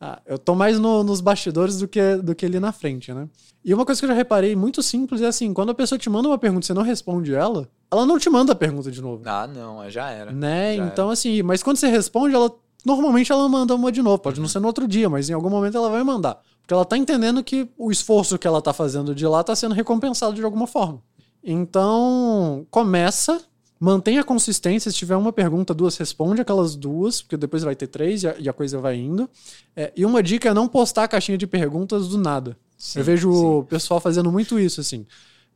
[0.02, 3.30] ah, eu tô mais no, nos bastidores do que, do que ali na frente, né?
[3.64, 6.10] E uma coisa que eu já reparei muito simples é assim, quando a pessoa te
[6.10, 9.04] manda uma pergunta e você não responde ela, ela não te manda a pergunta de
[9.04, 9.22] novo.
[9.28, 10.32] Ah, não, já era.
[10.32, 10.78] Né?
[10.78, 11.14] Já então, era.
[11.14, 12.52] assim, mas quando você responde, ela
[12.84, 14.18] normalmente ela manda uma de novo.
[14.18, 16.42] Pode não ser no outro dia, mas em algum momento ela vai mandar.
[16.70, 19.74] Porque ela tá entendendo que o esforço que ela tá fazendo de lá tá sendo
[19.74, 21.02] recompensado de alguma forma.
[21.44, 23.42] Então, começa,
[23.80, 24.92] mantém a consistência.
[24.92, 28.36] Se tiver uma pergunta, duas, responde aquelas duas, porque depois vai ter três e a,
[28.38, 29.28] e a coisa vai indo.
[29.76, 32.56] É, e uma dica é não postar a caixinha de perguntas do nada.
[32.78, 33.46] Sim, eu vejo sim.
[33.46, 35.08] o pessoal fazendo muito isso, assim.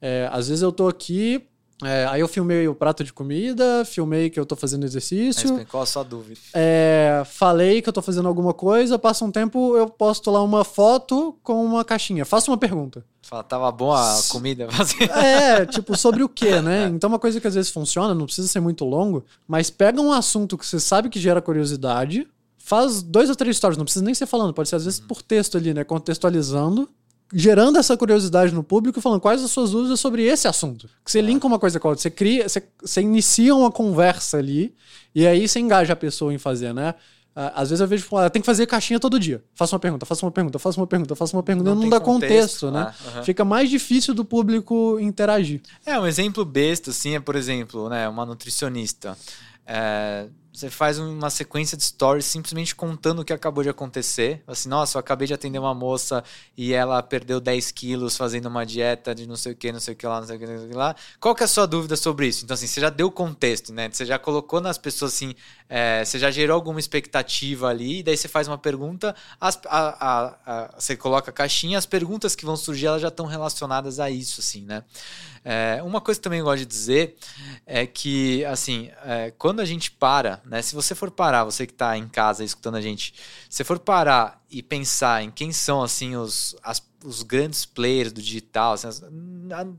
[0.01, 1.43] É, às vezes eu tô aqui,
[1.81, 5.53] é, aí eu filmei o prato de comida, filmei que eu tô fazendo exercício.
[5.53, 6.39] Mas qual a sua dúvida?
[6.53, 10.63] É, falei que eu tô fazendo alguma coisa, passa um tempo, eu posto lá uma
[10.63, 12.25] foto com uma caixinha.
[12.25, 13.03] Faço uma pergunta.
[13.21, 14.67] Fala, tava bom a comida?
[15.15, 16.91] é, tipo, sobre o quê, né?
[16.93, 20.11] Então, uma coisa que às vezes funciona, não precisa ser muito longo, mas pega um
[20.11, 24.13] assunto que você sabe que gera curiosidade, faz dois ou três stories, não precisa nem
[24.13, 25.83] ser falando, pode ser às vezes por texto ali, né?
[25.83, 26.89] Contextualizando
[27.33, 30.87] gerando essa curiosidade no público, falando quais as suas dúvidas sobre esse assunto.
[31.03, 34.37] Que você linka uma coisa com a outra, você cria, você, você inicia uma conversa
[34.37, 34.73] ali,
[35.15, 36.93] e aí você engaja a pessoa em fazer, né?
[37.35, 39.43] Às vezes eu vejo, ah, tem que fazer caixinha todo dia.
[39.55, 41.67] Faça uma pergunta, faça uma pergunta, faça uma pergunta, faça uma pergunta.
[41.67, 42.93] Não, não dá contexto, contexto né?
[43.07, 43.23] Ah, uhum.
[43.23, 45.61] Fica mais difícil do público interagir.
[45.83, 49.17] É, um exemplo besta, assim, é, por exemplo, né, uma nutricionista.
[49.65, 54.43] É, você faz uma sequência de stories simplesmente contando o que acabou de acontecer.
[54.45, 56.23] Assim, nossa, eu acabei de atender uma moça
[56.55, 59.95] e ela perdeu 10 quilos fazendo uma dieta de não sei o que, não sei
[59.95, 60.95] o que lá, não sei o que, não sei o que lá.
[61.19, 62.45] Qual que é a sua dúvida sobre isso?
[62.45, 63.89] Então, assim, você já deu contexto, né?
[63.91, 65.33] Você já colocou nas pessoas, assim,
[65.67, 70.07] é, você já gerou alguma expectativa ali, e daí você faz uma pergunta, as, a,
[70.07, 73.99] a, a, você coloca a caixinha, as perguntas que vão surgir, elas já estão relacionadas
[73.99, 74.83] a isso, assim, né?
[75.45, 77.15] É, uma coisa que também eu gosto de dizer
[77.65, 80.61] é que, assim, é, quando a gente para, né?
[80.61, 83.13] Se você for parar, você que está em casa escutando a gente,
[83.49, 88.21] se for parar e pensar em quem são, assim, os, as, os grandes players do
[88.21, 89.01] digital, assim, as,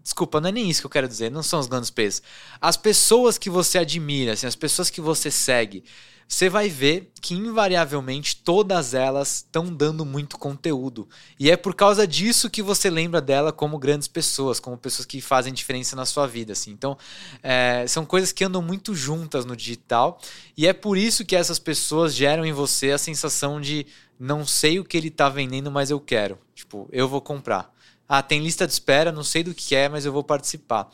[0.03, 2.23] desculpa, não é nem isso que eu quero dizer, não são os grandes players.
[2.61, 5.85] As pessoas que você admira, assim, as pessoas que você segue,
[6.27, 11.09] você vai ver que invariavelmente todas elas estão dando muito conteúdo.
[11.39, 15.21] E é por causa disso que você lembra dela como grandes pessoas, como pessoas que
[15.21, 16.53] fazem diferença na sua vida.
[16.53, 16.71] Assim.
[16.71, 16.97] Então,
[17.43, 20.19] é, são coisas que andam muito juntas no digital.
[20.57, 23.87] E é por isso que essas pessoas geram em você a sensação de
[24.19, 26.39] não sei o que ele está vendendo, mas eu quero.
[26.55, 27.73] Tipo, eu vou comprar.
[28.09, 30.91] Ah, tem lista de espera, não sei do que é, mas eu vou participar.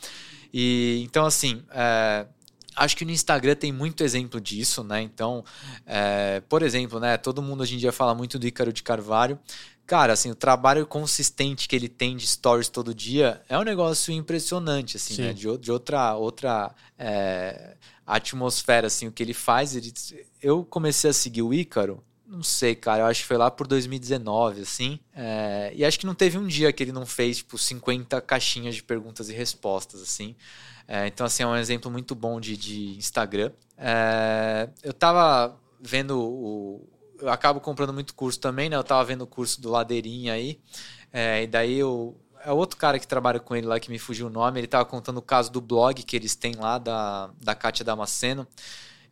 [0.52, 1.62] E então, assim.
[1.70, 2.26] É,
[2.76, 5.02] acho que no Instagram tem muito exemplo disso, né?
[5.02, 5.44] Então,
[5.86, 7.16] é, por exemplo, né?
[7.16, 9.38] Todo mundo hoje em dia fala muito do Ícaro de Carvalho.
[9.86, 14.14] Cara, assim, o trabalho consistente que ele tem de stories todo dia é um negócio
[14.14, 15.22] impressionante, assim, Sim.
[15.22, 15.32] né?
[15.32, 19.74] De, de outra, outra é, atmosfera, assim, o que ele faz.
[19.74, 19.92] Ele,
[20.40, 23.66] eu comecei a seguir o Ícaro não sei, cara, eu acho que foi lá por
[23.66, 25.00] 2019, assim.
[25.12, 28.76] É, e acho que não teve um dia que ele não fez, tipo, 50 caixinhas
[28.76, 30.36] de perguntas e respostas, assim.
[30.86, 33.50] É, então, assim, é um exemplo muito bom de, de Instagram.
[33.76, 36.88] É, eu tava vendo o.
[37.20, 38.76] Eu acabo comprando muito curso também, né?
[38.76, 40.60] Eu tava vendo o curso do Ladeirinha aí.
[41.12, 42.16] É, e daí eu.
[42.44, 44.60] É outro cara que trabalha com ele lá que me fugiu o nome.
[44.60, 48.46] Ele tava contando o caso do blog que eles têm lá da, da Kátia Damasceno.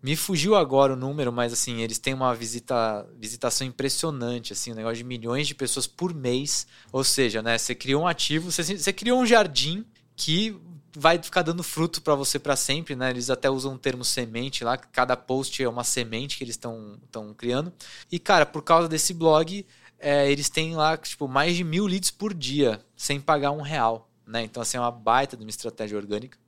[0.00, 4.76] Me fugiu agora o número, mas assim, eles têm uma visita, visitação impressionante, assim, um
[4.76, 6.66] negócio de milhões de pessoas por mês.
[6.92, 9.84] Ou seja, né, você criou um ativo, você, você criou um jardim
[10.14, 10.56] que
[10.96, 13.10] vai ficar dando fruto para você para sempre, né?
[13.10, 16.98] Eles até usam o termo semente lá, cada post é uma semente que eles estão
[17.36, 17.72] criando.
[18.10, 19.64] E, cara, por causa desse blog,
[19.98, 24.10] é, eles têm lá, tipo, mais de mil leads por dia, sem pagar um real,
[24.26, 24.42] né?
[24.42, 26.38] Então, assim, é uma baita de uma estratégia orgânica.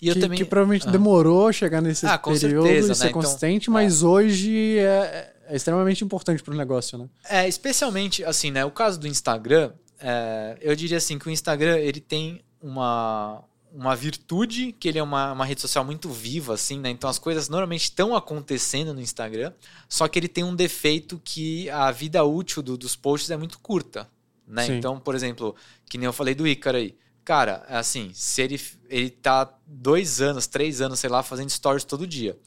[0.00, 0.38] E que, também...
[0.38, 0.90] que provavelmente ah.
[0.90, 3.12] demorou chegar nesse ah, período certeza, e ser né?
[3.12, 4.06] Consistente, então, mas é.
[4.06, 7.08] hoje é, é, extremamente importante para o negócio, né?
[7.28, 8.64] É, especialmente, assim, né?
[8.64, 13.96] O caso do Instagram, é, eu diria assim que o Instagram, ele tem uma, uma
[13.96, 16.90] virtude, que ele é uma, uma rede social muito viva, assim, né?
[16.90, 19.52] Então as coisas normalmente estão acontecendo no Instagram,
[19.88, 23.58] só que ele tem um defeito que a vida útil do, dos posts é muito
[23.60, 24.08] curta,
[24.46, 24.66] né?
[24.66, 25.56] Então, por exemplo,
[25.88, 26.94] que nem eu falei do Ícaro aí,
[27.26, 31.82] Cara, é assim, se ele, ele tá dois anos, três anos, sei lá, fazendo stories
[31.82, 32.38] todo dia.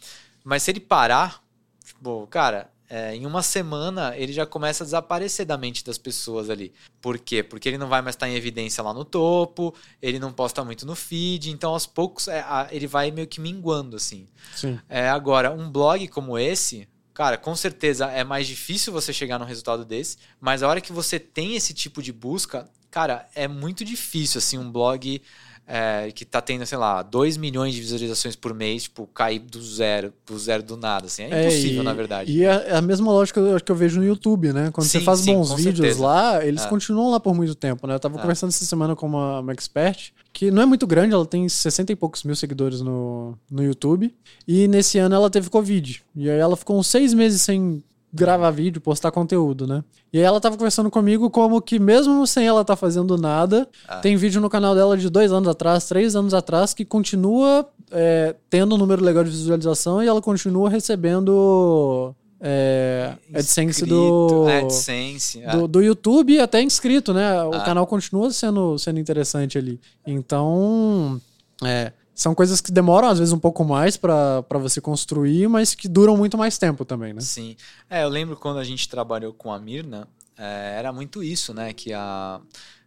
[0.41, 1.43] Mas se ele parar,
[1.83, 6.49] tipo, cara, é, em uma semana ele já começa a desaparecer da mente das pessoas
[6.49, 6.71] ali.
[7.01, 7.43] Por quê?
[7.43, 10.85] Porque ele não vai mais estar em evidência lá no topo, ele não posta muito
[10.85, 14.29] no feed, então aos poucos é, a, ele vai meio que minguando, assim.
[14.55, 14.79] Sim.
[14.87, 19.45] É, agora, um blog como esse, cara, com certeza é mais difícil você chegar num
[19.45, 23.85] resultado desse, mas a hora que você tem esse tipo de busca, cara, é muito
[23.85, 25.21] difícil, assim, um blog
[25.71, 29.61] é, que tá tendo, sei lá, 2 milhões de visualizações por mês, tipo, cair do
[29.61, 31.21] zero, do zero do nada, assim.
[31.21, 32.31] É, é impossível, e, na verdade.
[32.31, 34.71] E é, é a mesma lógica que eu vejo no YouTube, né?
[34.73, 36.01] Quando sim, você faz sim, bons vídeos certeza.
[36.01, 36.67] lá, eles é.
[36.67, 37.93] continuam lá por muito tempo, né?
[37.93, 38.21] Eu tava é.
[38.21, 41.91] conversando essa semana com uma, uma expert, que não é muito grande, ela tem 60
[41.91, 44.11] e poucos mil seguidores no, no YouTube,
[44.47, 46.01] e nesse ano ela teve Covid.
[46.15, 49.83] E aí ela ficou uns seis meses sem gravar vídeo, postar conteúdo, né?
[50.11, 53.67] E aí ela tava conversando comigo como que mesmo sem ela estar tá fazendo nada,
[53.87, 53.97] ah.
[53.97, 58.35] tem vídeo no canal dela de dois anos atrás, três anos atrás, que continua é,
[58.49, 65.67] tendo um número legal de visualização e ela continua recebendo é, AdSense do, AdSense, do,
[65.67, 67.43] do, YouTube até inscrito, né?
[67.43, 67.59] O ah.
[67.61, 69.79] canal continua sendo, sendo interessante ali.
[70.07, 71.21] Então,
[71.63, 75.87] é, são coisas que demoram, às vezes, um pouco mais para você construir, mas que
[75.87, 77.21] duram muito mais tempo também, né?
[77.21, 77.55] Sim.
[77.89, 80.05] É, eu lembro quando a gente trabalhou com a Mirna,
[80.37, 81.71] é, era muito isso, né?
[81.71, 82.41] Que a,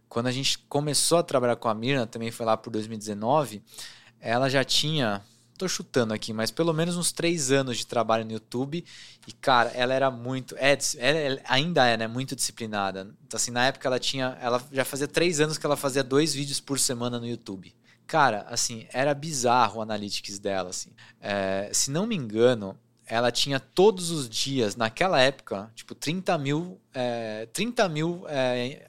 [0.07, 3.63] quando a gente começou a trabalhar com a Mirna, também foi lá por 2019,
[4.21, 5.23] ela já tinha,
[5.57, 8.85] tô chutando aqui, mas pelo menos uns três anos de trabalho no YouTube.
[9.27, 10.55] E, cara, ela era muito.
[10.59, 12.05] É, ela ainda é, né?
[12.05, 13.11] Muito disciplinada.
[13.25, 14.37] Então, assim, na época ela tinha.
[14.39, 17.73] Ela já fazia três anos que ela fazia dois vídeos por semana no YouTube.
[18.07, 20.91] Cara, assim, era bizarro o analytics dela, assim.
[21.21, 26.79] É, se não me engano, ela tinha todos os dias, naquela época, tipo, 30 mil,
[26.93, 28.87] é, 30 mil é,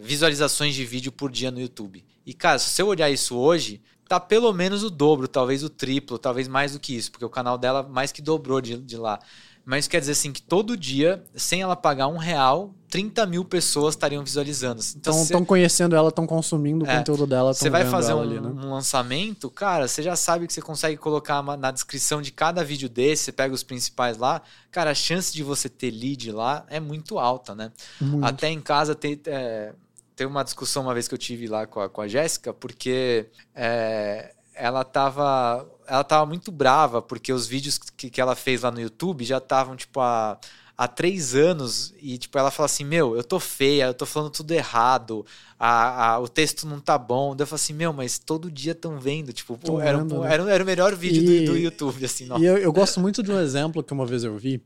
[0.00, 2.04] visualizações de vídeo por dia no YouTube.
[2.26, 6.18] E, cara, se você olhar isso hoje, tá pelo menos o dobro, talvez o triplo,
[6.18, 9.18] talvez mais do que isso, porque o canal dela mais que dobrou de, de lá.
[9.64, 13.96] Mas quer dizer assim que todo dia, sem ela pagar um real, 30 mil pessoas
[13.96, 14.80] estariam visualizando.
[14.94, 15.46] Então estão você...
[15.46, 17.52] conhecendo ela, estão consumindo o é, conteúdo dela.
[17.52, 18.46] Você vai fazer um, ali, né?
[18.46, 22.88] um, lançamento, cara, você já sabe que você consegue colocar na descrição de cada vídeo
[22.88, 26.78] desse, você pega os principais lá, cara, a chance de você ter lead lá é
[26.78, 27.72] muito alta, né?
[28.00, 28.24] Muito.
[28.24, 29.20] Até em casa tem.
[29.26, 29.72] É,
[30.14, 33.26] tem uma discussão uma vez que eu tive lá com a, com a Jéssica, porque
[33.56, 38.70] é, ela tava ela tava muito brava porque os vídeos que, que ela fez lá
[38.70, 40.38] no YouTube já estavam tipo há,
[40.76, 44.30] há três anos e tipo ela fala assim meu eu tô feia eu tô falando
[44.30, 45.24] tudo errado
[45.58, 48.98] a, a o texto não tá bom eu falo assim meu mas todo dia estão
[48.98, 50.32] vendo tipo pô, era, vendo, né?
[50.32, 53.22] era, era, o melhor vídeo e, do, do, YouTube assim e eu, eu gosto muito
[53.22, 54.60] de um exemplo que uma vez eu vi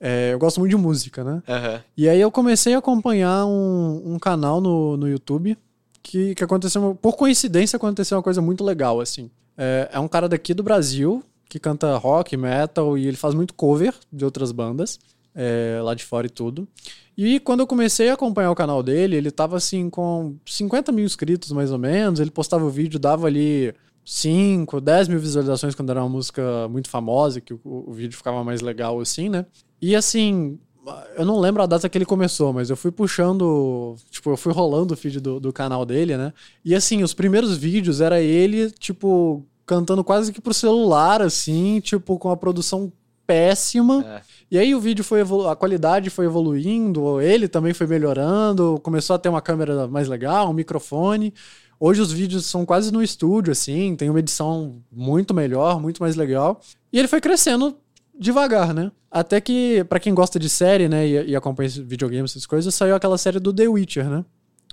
[0.00, 1.42] é, eu gosto muito de música, né?
[1.48, 1.80] Uhum.
[1.96, 5.56] E aí eu comecei a acompanhar um, um canal no, no YouTube
[6.02, 9.30] que, que aconteceu, por coincidência, aconteceu uma coisa muito legal, assim.
[9.56, 13.54] É, é um cara daqui do Brasil que canta rock, metal e ele faz muito
[13.54, 14.98] cover de outras bandas,
[15.36, 16.66] é, lá de fora e tudo.
[17.16, 21.04] E quando eu comecei a acompanhar o canal dele, ele tava assim com 50 mil
[21.04, 22.18] inscritos mais ou menos.
[22.18, 26.88] Ele postava o vídeo, dava ali 5, 10 mil visualizações quando era uma música muito
[26.88, 29.46] famosa, que o, o vídeo ficava mais legal assim, né?
[29.80, 30.58] E assim,
[31.16, 33.96] eu não lembro a data que ele começou, mas eu fui puxando.
[34.10, 36.32] Tipo, eu fui rolando o feed do, do canal dele, né?
[36.64, 42.18] E assim, os primeiros vídeos era ele, tipo, cantando quase que pro celular, assim, tipo,
[42.18, 42.92] com a produção
[43.26, 44.04] péssima.
[44.06, 44.20] É.
[44.50, 49.16] E aí o vídeo foi evolu- a qualidade foi evoluindo, ele também foi melhorando, começou
[49.16, 51.34] a ter uma câmera mais legal, um microfone.
[51.78, 56.16] Hoje os vídeos são quase no estúdio, assim, tem uma edição muito melhor, muito mais
[56.16, 56.60] legal.
[56.92, 57.76] E ele foi crescendo
[58.18, 58.90] devagar, né?
[59.10, 62.94] Até que, pra quem gosta de série, né, e, e acompanha videogames, essas coisas, saiu
[62.94, 64.24] aquela série do The Witcher, né?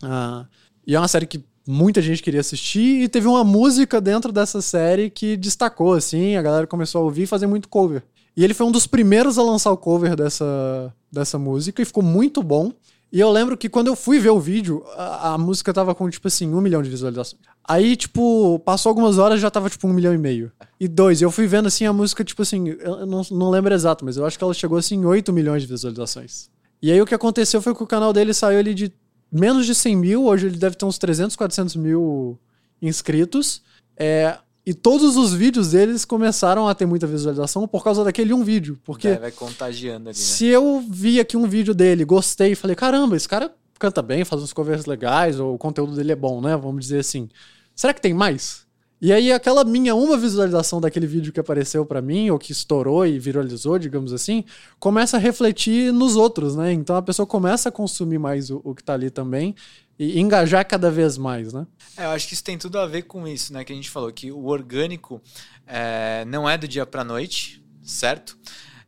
[0.02, 0.46] Ah,
[0.86, 4.62] e é uma série que muita gente queria assistir e teve uma música dentro dessa
[4.62, 8.04] série que destacou, assim, a galera começou a ouvir e fazer muito cover.
[8.36, 12.04] E ele foi um dos primeiros a lançar o cover dessa, dessa música e ficou
[12.04, 12.72] muito bom.
[13.12, 16.10] E eu lembro que quando eu fui ver o vídeo, a, a música tava com,
[16.10, 17.44] tipo assim, um milhão de visualizações.
[17.64, 20.52] Aí, tipo, passou algumas horas já tava, tipo, um milhão e meio.
[20.80, 24.04] E dois, eu fui vendo, assim, a música, tipo assim, eu não, não lembro exato,
[24.04, 26.50] mas eu acho que ela chegou, assim, em 8 milhões de visualizações.
[26.82, 28.92] E aí o que aconteceu foi que o canal dele saiu ali de
[29.32, 32.40] menos de 100 mil, hoje ele deve ter uns 300, 400 mil
[32.82, 33.62] inscritos.
[33.96, 38.44] É, e todos os vídeos deles começaram a ter muita visualização por causa daquele um
[38.44, 38.80] vídeo.
[38.84, 40.24] Porque Vai, vai contagiando ali, né?
[40.24, 44.24] se eu vi aqui um vídeo dele, gostei e falei, caramba, esse cara canta bem,
[44.24, 46.56] faz uns covers legais, ou o conteúdo dele é bom, né?
[46.56, 47.28] Vamos dizer assim.
[47.76, 48.64] Será que tem mais?
[49.02, 53.06] E aí, aquela minha uma visualização daquele vídeo que apareceu pra mim, ou que estourou
[53.06, 54.46] e viralizou, digamos assim,
[54.80, 56.72] começa a refletir nos outros, né?
[56.72, 59.54] Então a pessoa começa a consumir mais o, o que tá ali também
[59.98, 61.68] e engajar cada vez mais, né?
[61.98, 63.64] É, eu acho que isso tem tudo a ver com isso, né?
[63.64, 65.22] Que a gente falou que o orgânico
[65.68, 68.38] é, não é do dia para noite, certo?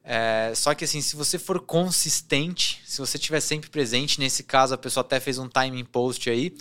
[0.03, 4.73] É, só que assim, se você for consistente, se você estiver sempre presente, nesse caso
[4.73, 6.55] a pessoa até fez um timing post aí,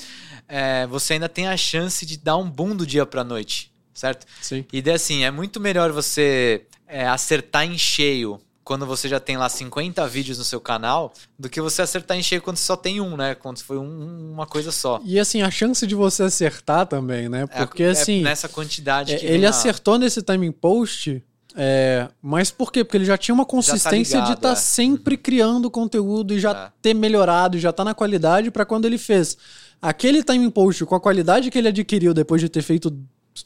[0.48, 4.26] é, você ainda tem a chance de dar um boom do dia para noite, certo?
[4.40, 4.64] Sim.
[4.72, 9.36] E daí assim, é muito melhor você é, acertar em cheio quando você já tem
[9.36, 12.76] lá 50 vídeos no seu canal, do que você acertar em cheio quando você só
[12.76, 13.34] tem um, né?
[13.34, 15.00] Quando foi um- uma coisa só.
[15.04, 17.42] E assim, a chance de você acertar também, né?
[17.50, 18.22] É, Porque é assim.
[18.22, 21.22] nessa quantidade É, que ele a- acertou nesse timing post,
[21.54, 22.82] é, mas por quê?
[22.82, 24.56] Porque ele já tinha uma consistência de ligado, estar é.
[24.56, 26.72] sempre criando conteúdo e já É.
[26.80, 29.36] ter melhorado, já tá na qualidade pra quando ele fez
[29.82, 32.90] aquele timing post com a qualidade que ele adquiriu depois de ter feito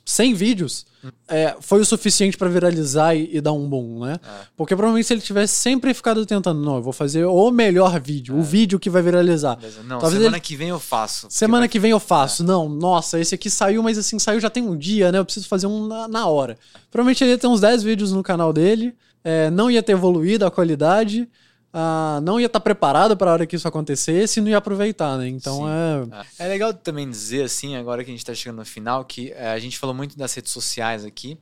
[0.04, 1.10] 100 vídeos, Hum.
[1.28, 4.14] é, foi o suficiente pra viralizar e, e dar um boom, né?
[4.22, 4.28] É.
[4.56, 8.36] Porque provavelmente se ele tivesse sempre ficado tentando, não, eu vou fazer o melhor vídeo,
[8.36, 9.54] o vídeo que vai viralizar.
[9.56, 9.82] Beleza.
[9.84, 11.28] Não, Talvez semana ele- que vem eu faço.
[11.30, 12.42] Semana vai- que vem eu faço.
[12.42, 15.18] Não, nossa, esse aqui saiu, mas assim, saiu já tem um dia, né?
[15.18, 16.58] Eu preciso fazer um na, na hora.
[16.90, 20.44] Provavelmente ele ia ter uns 10 vídeos no canal dele, é, não ia ter evoluído
[20.44, 21.28] a qualidade,
[21.72, 25.18] ah, não ia estar preparado para a hora que isso acontecesse e não ia aproveitar,
[25.18, 25.28] né?
[25.28, 26.10] Então Sim.
[26.38, 26.44] é.
[26.44, 29.50] É legal também dizer, assim, agora que a gente está chegando no final, que é,
[29.50, 31.38] a gente falou muito das redes sociais aqui.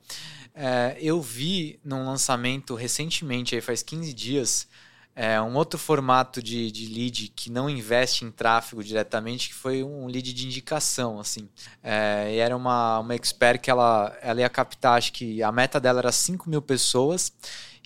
[0.55, 4.67] É, eu vi num lançamento recentemente, aí faz 15 dias,
[5.15, 9.83] é, um outro formato de, de lead que não investe em tráfego diretamente, que foi
[9.83, 11.49] um lead de indicação, assim.
[11.83, 15.81] É, e era uma, uma expert que ela, ela ia captar, acho que a meta
[15.81, 17.33] dela era 5 mil pessoas,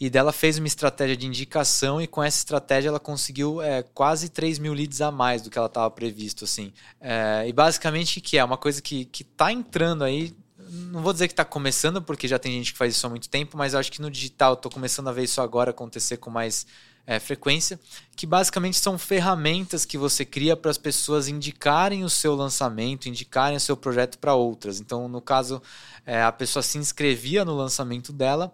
[0.01, 4.31] e dela fez uma estratégia de indicação e com essa estratégia ela conseguiu é, quase
[4.31, 6.73] 3 mil leads a mais do que ela estava previsto, assim.
[6.99, 8.43] É, e basicamente que é?
[8.43, 12.39] Uma coisa que, que tá entrando aí, não vou dizer que está começando, porque já
[12.39, 15.09] tem gente que faz isso há muito tempo, mas acho que no digital tô começando
[15.09, 16.67] a ver isso agora acontecer com mais
[17.07, 17.79] é, frequência,
[18.17, 23.59] que basicamente são ferramentas que você cria para as pessoas indicarem o seu lançamento, indicarem
[23.59, 24.81] o seu projeto para outras.
[24.81, 25.61] Então, no caso,
[26.07, 28.51] é, a pessoa se inscrevia no lançamento dela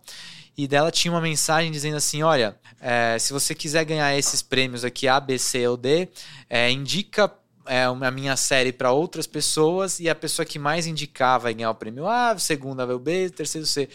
[0.56, 4.84] e dela tinha uma mensagem dizendo assim: olha, é, se você quiser ganhar esses prêmios
[4.84, 6.08] aqui A, B, C ou D,
[6.48, 7.32] é, indica
[7.66, 11.70] é, a minha série para outras pessoas e a pessoa que mais indicar vai ganhar
[11.70, 13.88] o prêmio A, segunda vai o B, terceiro C.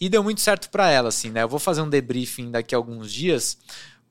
[0.00, 1.42] E deu muito certo para ela, assim, né?
[1.42, 3.56] Eu vou fazer um debriefing daqui a alguns dias,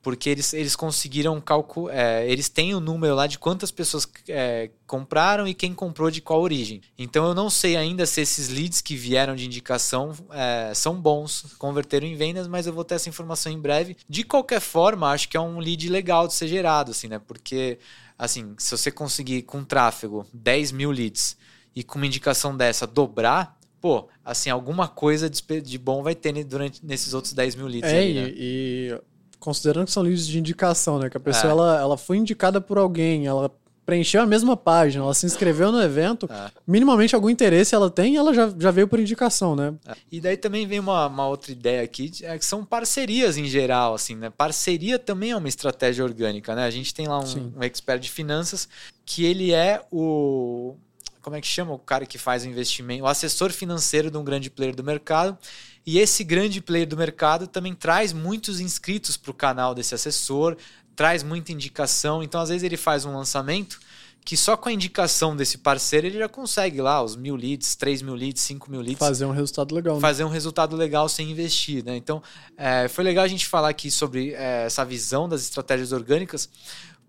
[0.04, 1.96] porque eles, eles conseguiram calcular.
[1.96, 6.20] É, eles têm o número lá de quantas pessoas é, compraram e quem comprou de
[6.22, 6.82] qual origem.
[6.98, 11.56] Então eu não sei ainda se esses leads que vieram de indicação é, são bons,
[11.58, 13.96] converteram em vendas, mas eu vou ter essa informação em breve.
[14.08, 17.20] De qualquer forma, acho que é um lead legal de ser gerado, assim, né?
[17.26, 17.80] Porque,
[18.20, 21.38] assim, se você conseguir com tráfego 10 mil leads
[21.74, 26.86] e com uma indicação dessa dobrar, pô, assim, alguma coisa de, bom vai ter durante
[26.86, 28.34] nesses outros 10 mil leads É, aí, né?
[28.36, 29.02] e
[29.44, 31.10] considerando que são livros de indicação, né?
[31.10, 31.52] Que a pessoa É.
[31.52, 33.52] ela, ela foi indicada por alguém, ela
[33.86, 36.50] preencheu a mesma página, ela se inscreveu no evento, É.
[36.66, 39.74] minimamente algum interesse ela tem e ela já, já veio por indicação, né?
[40.10, 43.94] E daí também vem uma, uma outra ideia aqui, é que são parcerias em geral,
[43.94, 44.30] assim, né?
[44.30, 46.64] Parceria também é uma estratégia orgânica, né?
[46.66, 47.52] A gente tem lá Sim.
[47.54, 48.70] um, um expert de finanças
[49.06, 50.76] que ele é o...
[51.22, 53.04] Como é que chama o cara que faz o investimento?
[53.04, 55.38] O assessor financeiro de um grande player do mercado.
[55.86, 60.56] E esse grande player do mercado também traz muitos inscritos para o canal desse assessor,
[60.96, 62.24] traz muita indicação.
[62.24, 63.80] Então, às vezes, ele faz um lançamento
[64.26, 68.02] que só com a indicação desse parceiro ele já consegue lá os mil leads, 3
[68.02, 69.00] mil leads, 5 mil leads.
[69.00, 69.96] Fazer um resultado legal.
[69.96, 70.02] Né?
[70.02, 71.98] Fazer um resultado legal sem investir, né?
[71.98, 72.24] Então,
[72.58, 76.50] é, foi legal a gente falar aqui sobre é, essa visão das estratégias orgânicas,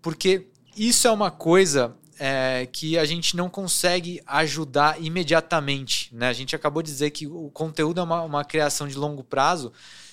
[0.01, 6.13] porque isso é uma coisa é, que a gente não consegue ajudar imediatamente.
[6.13, 6.29] Né?
[6.29, 9.71] A gente acabou de dizer que o conteúdo é uma, uma criação de longo prazo.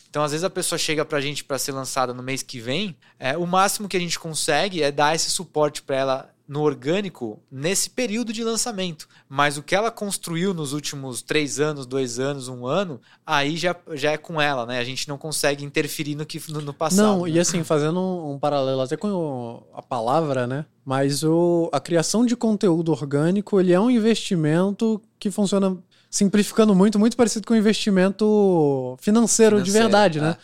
[0.09, 2.61] Então, às vezes, a pessoa chega para a gente para ser lançada no mês que
[2.61, 2.94] vem.
[3.18, 7.40] É, o máximo que a gente consegue é dar esse suporte para ela no orgânico
[7.51, 9.09] nesse período de lançamento.
[9.28, 13.76] Mas o que ela construiu nos últimos três anos, dois anos, um ano, aí já,
[13.93, 14.78] já é com ela, né?
[14.78, 17.03] A gente não consegue interferir no que no, no passado.
[17.03, 17.30] Não, né?
[17.30, 20.64] e assim, fazendo um, um, paralelo até com a palavra, né?
[20.84, 25.78] Mas o, a criação de conteúdo orgânico, ele é um investimento que funciona
[26.11, 30.26] simplificando muito, muito parecido com o investimento financeiro, financeiro de verdade, né?
[30.26, 30.30] é.
[30.30, 30.36] né?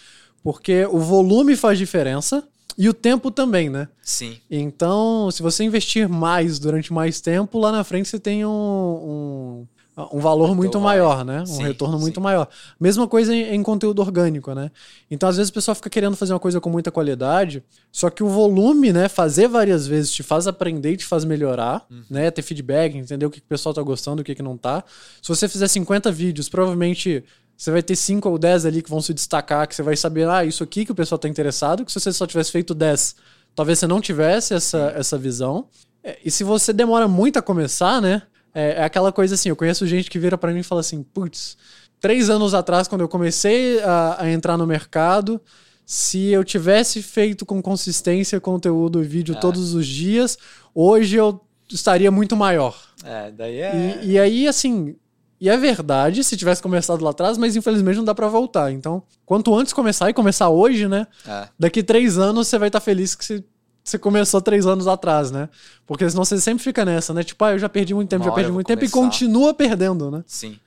[0.42, 2.46] Porque o volume faz diferença
[2.78, 3.88] e o tempo também, né?
[4.00, 4.38] Sim.
[4.48, 9.66] Então, se você investir mais durante mais tempo, lá na frente você tem um, um
[10.12, 11.42] um valor muito maior, né?
[11.42, 12.20] Um sim, retorno muito sim.
[12.20, 12.48] maior.
[12.78, 14.70] Mesma coisa em, em, conteúdo orgânico, né?
[15.10, 18.22] Então, às vezes, o pessoal fica querendo fazer uma coisa com muita qualidade, só que
[18.22, 19.08] o volume, né?
[19.08, 22.02] Fazer várias vezes te faz aprender e te faz melhorar, uhum.
[22.08, 22.30] né?
[22.30, 24.84] Ter feedback, entender o que, que o pessoal tá gostando, o que, que não tá.
[25.20, 27.24] Se você fizer 50 vídeos, provavelmente
[27.58, 30.28] você vai ter 5 ou 10 ali que vão se destacar, que você vai saber,
[30.28, 33.16] ah, isso aqui que o pessoal tá interessado, que se você só tivesse feito 10,
[33.52, 35.66] talvez você não tivesse essa, essa visão.
[36.04, 38.22] É, e se você demora muito a começar, né?
[38.54, 41.02] É, é aquela coisa assim, eu conheço gente que vira para mim e fala assim,
[41.02, 41.56] putz,
[42.00, 45.40] três anos atrás, quando eu comecei a, a, entrar no mercado,
[45.84, 49.40] se eu tivesse feito com consistência conteúdo e vídeo é.
[49.40, 50.38] todos os dias,
[50.72, 52.80] hoje eu estaria muito maior.
[53.02, 54.00] É, daí é.
[54.04, 54.94] E, e aí, assim,
[55.40, 58.72] e é verdade se tivesse começado lá atrás, mas infelizmente não dá para voltar.
[58.72, 61.06] Então, quanto antes começar e começar hoje, né?
[61.26, 61.48] É.
[61.58, 63.44] Daqui três anos você vai estar tá feliz que você,
[63.84, 65.48] você começou três anos atrás, né?
[65.86, 67.22] Porque senão você sempre fica nessa, né?
[67.22, 68.98] Tipo, ah, eu já perdi muito tempo, Uma já perdi muito tempo começar.
[68.98, 70.24] e continua perdendo, né?
[70.26, 70.58] Sim.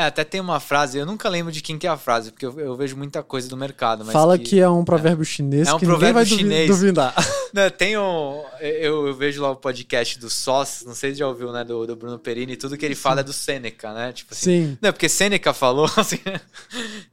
[0.00, 2.46] É, até tem uma frase, eu nunca lembro de quem que é a frase, porque
[2.46, 4.02] eu, eu vejo muita coisa do mercado.
[4.06, 5.26] Fala que, que, é um provérbio é.
[5.26, 6.66] chinês é um que provérbio ninguém vai chinês.
[6.68, 7.14] duvidar.
[7.52, 11.26] Não, tem um, eu, eu, vejo lá o podcast do Sós, não sei se já
[11.26, 13.02] ouviu, né, do, do Bruno Perini, tudo que ele Sim.
[13.02, 14.12] fala é do Sêneca, né?
[14.12, 14.78] Tipo assim, Sim.
[14.80, 16.20] Não, porque Sêneca falou, assim,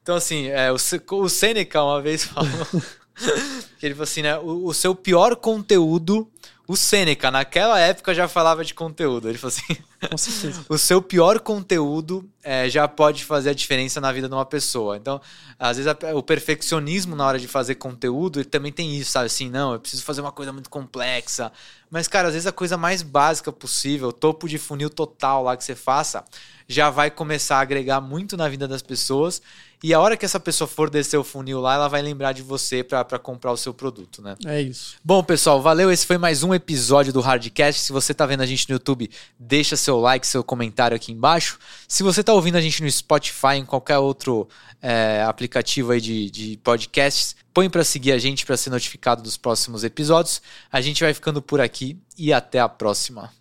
[0.02, 2.50] então assim, é, o, o Sêneca uma vez falou
[3.80, 6.32] que ele falou assim, né, o, o seu pior conteúdo
[6.68, 9.30] o Sêneca, naquela época, já falava de conteúdo.
[9.30, 9.78] Ele falou assim:
[10.10, 10.66] Com certeza.
[10.70, 14.96] o seu pior conteúdo é, já pode fazer a diferença na vida de uma pessoa.
[14.98, 15.20] Então,
[15.58, 19.26] às vezes, a, o perfeccionismo na hora de fazer conteúdo, ele também tem isso, sabe?
[19.26, 21.52] Assim, não, eu preciso fazer uma coisa muito complexa.
[21.90, 25.64] Mas, cara, às vezes a coisa mais básica possível, topo de funil total lá que
[25.64, 26.24] você faça,
[26.68, 29.42] já vai começar a agregar muito na vida das pessoas.
[29.84, 32.42] E a hora que essa pessoa for descer o funil lá, ela vai lembrar de
[32.42, 34.36] você para comprar o seu produto, né?
[34.46, 34.96] É isso.
[35.04, 35.92] Bom, pessoal, valeu.
[35.92, 37.82] Esse foi mais um episódio do Hardcast.
[37.82, 41.58] Se você tá vendo a gente no YouTube, deixa seu like, seu comentário aqui embaixo.
[41.88, 44.50] Se você tá ouvindo a gente no Spotify, em qualquer outro
[44.82, 49.38] é, aplicativo aí de, de podcasts, põe para seguir a gente para ser notificado dos
[49.38, 50.42] próximos episódios.
[50.72, 53.37] A gente vai ficando por aqui e até a próxima.